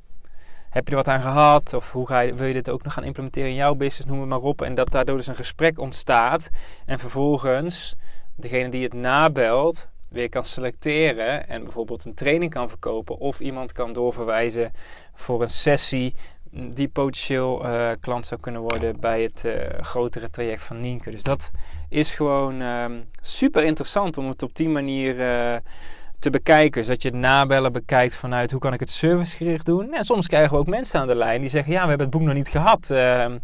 heb 0.74 0.84
je 0.84 0.90
er 0.90 0.96
wat 0.96 1.08
aan 1.08 1.20
gehad? 1.20 1.74
Of 1.74 1.92
hoe 1.92 2.06
ga 2.06 2.20
je, 2.20 2.34
wil 2.34 2.46
je 2.46 2.52
dit 2.52 2.70
ook 2.70 2.82
nog 2.82 2.92
gaan 2.92 3.04
implementeren 3.04 3.48
in 3.48 3.54
jouw 3.54 3.74
business? 3.74 4.10
Noem 4.10 4.20
het 4.20 4.28
maar 4.28 4.38
op. 4.38 4.62
En 4.62 4.74
dat 4.74 4.90
daardoor 4.90 5.16
dus 5.16 5.26
een 5.26 5.34
gesprek 5.34 5.78
ontstaat. 5.78 6.50
En 6.86 6.98
vervolgens 6.98 7.96
degene 8.36 8.68
die 8.68 8.82
het 8.82 8.92
nabelt 8.92 9.88
weer 10.08 10.28
kan 10.28 10.44
selecteren 10.44 11.48
en 11.48 11.62
bijvoorbeeld 11.62 12.04
een 12.04 12.14
training 12.14 12.50
kan 12.50 12.68
verkopen 12.68 13.18
of 13.18 13.40
iemand 13.40 13.72
kan 13.72 13.92
doorverwijzen 13.92 14.72
voor 15.14 15.42
een 15.42 15.50
sessie 15.50 16.14
die 16.50 16.88
potentieel 16.88 17.64
uh, 17.66 17.90
klant 18.00 18.26
zou 18.26 18.40
kunnen 18.40 18.60
worden 18.60 19.00
bij 19.00 19.22
het 19.22 19.42
uh, 19.46 19.52
grotere 19.80 20.30
traject 20.30 20.62
van 20.62 20.80
Nienke. 20.80 21.10
Dus 21.10 21.22
dat 21.22 21.50
is 21.88 22.14
gewoon 22.14 22.60
uh, 22.60 22.84
super 23.20 23.64
interessant 23.64 24.18
om 24.18 24.28
het 24.28 24.42
op 24.42 24.54
die 24.54 24.68
manier 24.68 25.20
uh, 25.20 25.56
te 26.24 26.30
bekijken. 26.30 26.84
Zodat 26.84 27.02
je 27.02 27.08
het 27.08 27.18
nabellen 27.18 27.72
bekijkt 27.72 28.14
vanuit 28.14 28.50
hoe 28.50 28.60
kan 28.60 28.72
ik 28.72 28.80
het 28.80 28.90
servicegericht 28.90 29.66
doen. 29.66 29.92
En 29.92 30.04
soms 30.04 30.26
krijgen 30.26 30.52
we 30.52 30.58
ook 30.58 30.66
mensen 30.66 31.00
aan 31.00 31.06
de 31.06 31.14
lijn 31.14 31.40
die 31.40 31.50
zeggen: 31.50 31.72
Ja, 31.72 31.82
we 31.82 31.88
hebben 31.88 32.06
het 32.06 32.16
boek 32.16 32.26
nog 32.26 32.34
niet 32.34 32.48
gehad. 32.48 32.90
Ehm, 32.90 33.38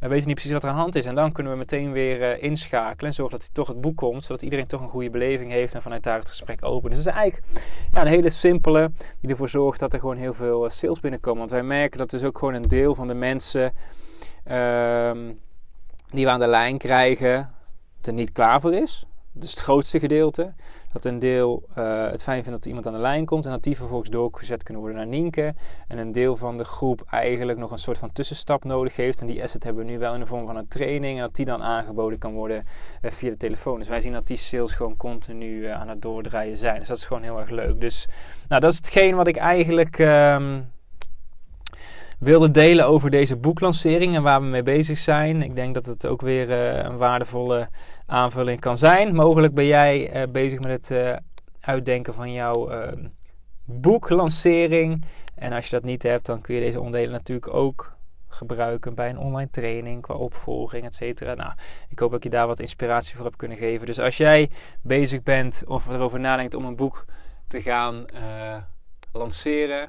we 0.00 0.08
weten 0.08 0.26
niet 0.26 0.34
precies 0.34 0.52
wat 0.52 0.62
er 0.62 0.68
aan 0.68 0.74
de 0.74 0.80
hand 0.80 0.94
is. 0.94 1.04
En 1.04 1.14
dan 1.14 1.32
kunnen 1.32 1.52
we 1.52 1.58
meteen 1.58 1.92
weer 1.92 2.20
uh, 2.20 2.42
inschakelen 2.42 3.06
en 3.06 3.14
zorgen 3.14 3.38
dat 3.38 3.46
hij 3.46 3.54
toch 3.54 3.68
het 3.68 3.80
boek 3.80 3.96
komt, 3.96 4.24
zodat 4.24 4.42
iedereen 4.42 4.66
toch 4.66 4.80
een 4.80 4.88
goede 4.88 5.10
beleving 5.10 5.50
heeft 5.50 5.74
en 5.74 5.82
vanuit 5.82 6.02
daar 6.02 6.18
het 6.18 6.28
gesprek 6.28 6.64
opent. 6.64 6.94
Dus 6.94 7.04
het 7.04 7.14
is 7.14 7.20
eigenlijk 7.20 7.46
ja, 7.92 8.00
een 8.00 8.06
hele 8.06 8.30
simpele 8.30 8.90
die 9.20 9.30
ervoor 9.30 9.48
zorgt 9.48 9.80
dat 9.80 9.92
er 9.92 10.00
gewoon 10.00 10.16
heel 10.16 10.34
veel 10.34 10.64
uh, 10.64 10.70
sales 10.70 11.00
binnenkomen. 11.00 11.38
Want 11.38 11.50
wij 11.50 11.62
merken 11.62 11.98
dat 11.98 12.10
dus 12.10 12.24
ook 12.24 12.38
gewoon 12.38 12.54
een 12.54 12.68
deel 12.68 12.94
van 12.94 13.06
de 13.06 13.14
mensen 13.14 13.72
uh, 14.50 15.10
die 16.10 16.24
we 16.24 16.30
aan 16.30 16.40
de 16.40 16.46
lijn 16.46 16.78
krijgen, 16.78 17.50
er 18.02 18.12
niet 18.12 18.32
klaar 18.32 18.60
voor 18.60 18.74
is. 18.74 19.06
Dus 19.32 19.50
het 19.50 19.60
grootste 19.60 19.98
gedeelte 19.98 20.54
dat 21.02 21.12
een 21.12 21.18
deel 21.18 21.62
uh, 21.78 22.10
het 22.10 22.22
fijn 22.22 22.42
vindt 22.42 22.58
dat 22.58 22.66
iemand 22.66 22.86
aan 22.86 22.92
de 22.92 22.98
lijn 22.98 23.24
komt 23.24 23.44
en 23.44 23.50
dat 23.50 23.62
die 23.62 23.76
vervolgens 23.76 24.10
doorgezet 24.10 24.62
kunnen 24.62 24.82
worden 24.82 25.00
naar 25.00 25.10
Nienke. 25.10 25.54
En 25.88 25.98
een 25.98 26.12
deel 26.12 26.36
van 26.36 26.56
de 26.56 26.64
groep 26.64 27.02
eigenlijk 27.10 27.58
nog 27.58 27.70
een 27.70 27.78
soort 27.78 27.98
van 27.98 28.12
tussenstap 28.12 28.64
nodig 28.64 28.96
heeft. 28.96 29.20
En 29.20 29.26
die 29.26 29.42
asset 29.42 29.64
hebben 29.64 29.84
we 29.84 29.90
nu 29.90 29.98
wel 29.98 30.14
in 30.14 30.20
de 30.20 30.26
vorm 30.26 30.46
van 30.46 30.56
een 30.56 30.68
training 30.68 31.16
en 31.16 31.22
dat 31.22 31.34
die 31.34 31.44
dan 31.44 31.62
aangeboden 31.62 32.18
kan 32.18 32.32
worden 32.32 32.64
uh, 33.02 33.10
via 33.10 33.30
de 33.30 33.36
telefoon. 33.36 33.78
Dus 33.78 33.88
wij 33.88 34.00
zien 34.00 34.12
dat 34.12 34.26
die 34.26 34.36
sales 34.36 34.74
gewoon 34.74 34.96
continu 34.96 35.64
uh, 35.64 35.80
aan 35.80 35.88
het 35.88 36.02
doordraaien 36.02 36.56
zijn. 36.56 36.78
Dus 36.78 36.88
dat 36.88 36.96
is 36.96 37.04
gewoon 37.04 37.22
heel 37.22 37.38
erg 37.38 37.50
leuk. 37.50 37.80
Dus 37.80 38.06
nou, 38.48 38.60
dat 38.60 38.72
is 38.72 38.76
hetgeen 38.76 39.16
wat 39.16 39.26
ik 39.26 39.36
eigenlijk. 39.36 39.98
Um, 39.98 40.70
wilde 42.18 42.50
delen 42.50 42.86
over 42.86 43.10
deze 43.10 43.36
boeklancering 43.36 44.14
en 44.14 44.22
waar 44.22 44.40
we 44.40 44.46
mee 44.46 44.62
bezig 44.62 44.98
zijn. 44.98 45.42
Ik 45.42 45.56
denk 45.56 45.74
dat 45.74 45.86
het 45.86 46.06
ook 46.06 46.20
weer 46.20 46.50
een 46.50 46.96
waardevolle 46.96 47.68
aanvulling 48.08 48.60
kan 48.60 48.78
zijn. 48.78 49.14
Mogelijk 49.14 49.54
ben 49.54 49.66
jij 49.66 50.16
uh, 50.16 50.32
bezig 50.32 50.60
met 50.60 50.70
het 50.70 50.90
uh, 50.90 51.16
uitdenken 51.60 52.14
van 52.14 52.32
jouw 52.32 52.68
ehm, 52.70 53.06
boeklancering. 53.64 55.04
En 55.34 55.52
als 55.52 55.64
je 55.64 55.70
dat 55.70 55.82
niet 55.82 56.02
hebt, 56.02 56.26
dan 56.26 56.40
kun 56.40 56.54
je 56.54 56.60
deze 56.60 56.80
onderdelen 56.80 57.12
natuurlijk 57.12 57.54
ook 57.54 57.96
gebruiken 58.28 58.94
bij 58.94 59.10
een 59.10 59.18
online 59.18 59.50
training, 59.50 60.02
qua 60.02 60.14
opvolging, 60.14 60.84
et 60.84 60.94
cetera. 60.94 61.34
Nou, 61.34 61.52
ik 61.88 61.98
hoop 61.98 62.10
dat 62.10 62.18
ik 62.18 62.24
je 62.24 62.36
daar 62.36 62.46
wat 62.46 62.60
inspiratie 62.60 63.16
voor 63.16 63.24
heb 63.24 63.36
kunnen 63.36 63.56
geven. 63.56 63.86
Dus 63.86 64.00
als 64.00 64.16
jij 64.16 64.50
bezig 64.82 65.22
bent 65.22 65.62
of 65.66 65.86
erover 65.86 66.20
nadenkt 66.20 66.54
om 66.54 66.64
een 66.64 66.76
boek 66.76 67.04
te 67.48 67.62
gaan 67.62 68.04
lanceren, 69.12 69.88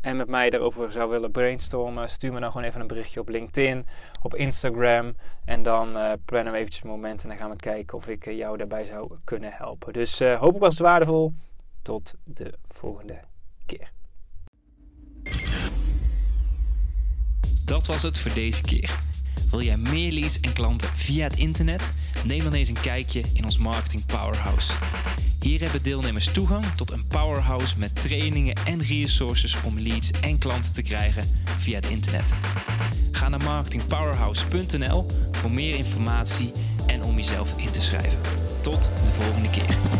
en 0.00 0.16
met 0.16 0.28
mij 0.28 0.50
daarover 0.50 0.92
zou 0.92 1.10
willen 1.10 1.30
brainstormen, 1.30 2.08
stuur 2.08 2.32
me 2.32 2.40
dan 2.40 2.50
gewoon 2.52 2.66
even 2.66 2.80
een 2.80 2.86
berichtje 2.86 3.20
op 3.20 3.28
LinkedIn, 3.28 3.86
op 4.22 4.34
Instagram. 4.34 5.14
En 5.44 5.62
dan 5.62 5.96
uh, 5.96 6.12
plannen 6.24 6.52
we 6.52 6.58
eventjes 6.58 6.82
een 6.82 6.90
moment 6.90 7.22
en 7.22 7.28
dan 7.28 7.38
gaan 7.38 7.50
we 7.50 7.56
kijken 7.56 7.96
of 7.96 8.08
ik 8.08 8.26
uh, 8.26 8.36
jou 8.36 8.56
daarbij 8.56 8.84
zou 8.84 9.12
kunnen 9.24 9.52
helpen. 9.52 9.92
Dus 9.92 10.20
uh, 10.20 10.32
hopelijk 10.32 10.64
was 10.64 10.72
het 10.72 10.82
waardevol. 10.82 11.34
Tot 11.82 12.14
de 12.24 12.54
volgende 12.68 13.20
keer. 13.66 13.90
Dat 17.64 17.86
was 17.86 18.02
het 18.02 18.18
voor 18.18 18.34
deze 18.34 18.62
keer. 18.62 18.98
Wil 19.50 19.60
jij 19.60 19.76
meer 19.76 20.12
leads 20.12 20.40
en 20.40 20.52
klanten 20.52 20.88
via 20.88 21.24
het 21.24 21.36
internet? 21.36 21.92
Neem 22.26 22.44
dan 22.44 22.52
eens 22.52 22.68
een 22.68 22.80
kijkje 22.80 23.22
in 23.34 23.44
ons 23.44 23.58
Marketing 23.58 24.06
Powerhouse. 24.06 24.72
Hier 25.40 25.60
hebben 25.60 25.82
deelnemers 25.82 26.32
toegang 26.32 26.64
tot 26.76 26.90
een 26.90 27.06
powerhouse 27.06 27.78
met 27.78 27.94
trainingen 27.94 28.54
en 28.66 28.82
resources 28.82 29.56
om 29.64 29.78
leads 29.78 30.10
en 30.10 30.38
klanten 30.38 30.74
te 30.74 30.82
krijgen 30.82 31.24
via 31.58 31.76
het 31.76 31.86
internet. 31.86 32.34
Ga 33.12 33.28
naar 33.28 33.42
marketingpowerhouse.nl 33.42 35.06
voor 35.32 35.50
meer 35.50 35.74
informatie 35.74 36.52
en 36.86 37.02
om 37.02 37.16
jezelf 37.16 37.58
in 37.58 37.70
te 37.70 37.82
schrijven. 37.82 38.18
Tot 38.60 38.90
de 39.04 39.10
volgende 39.10 39.50
keer. 39.50 39.99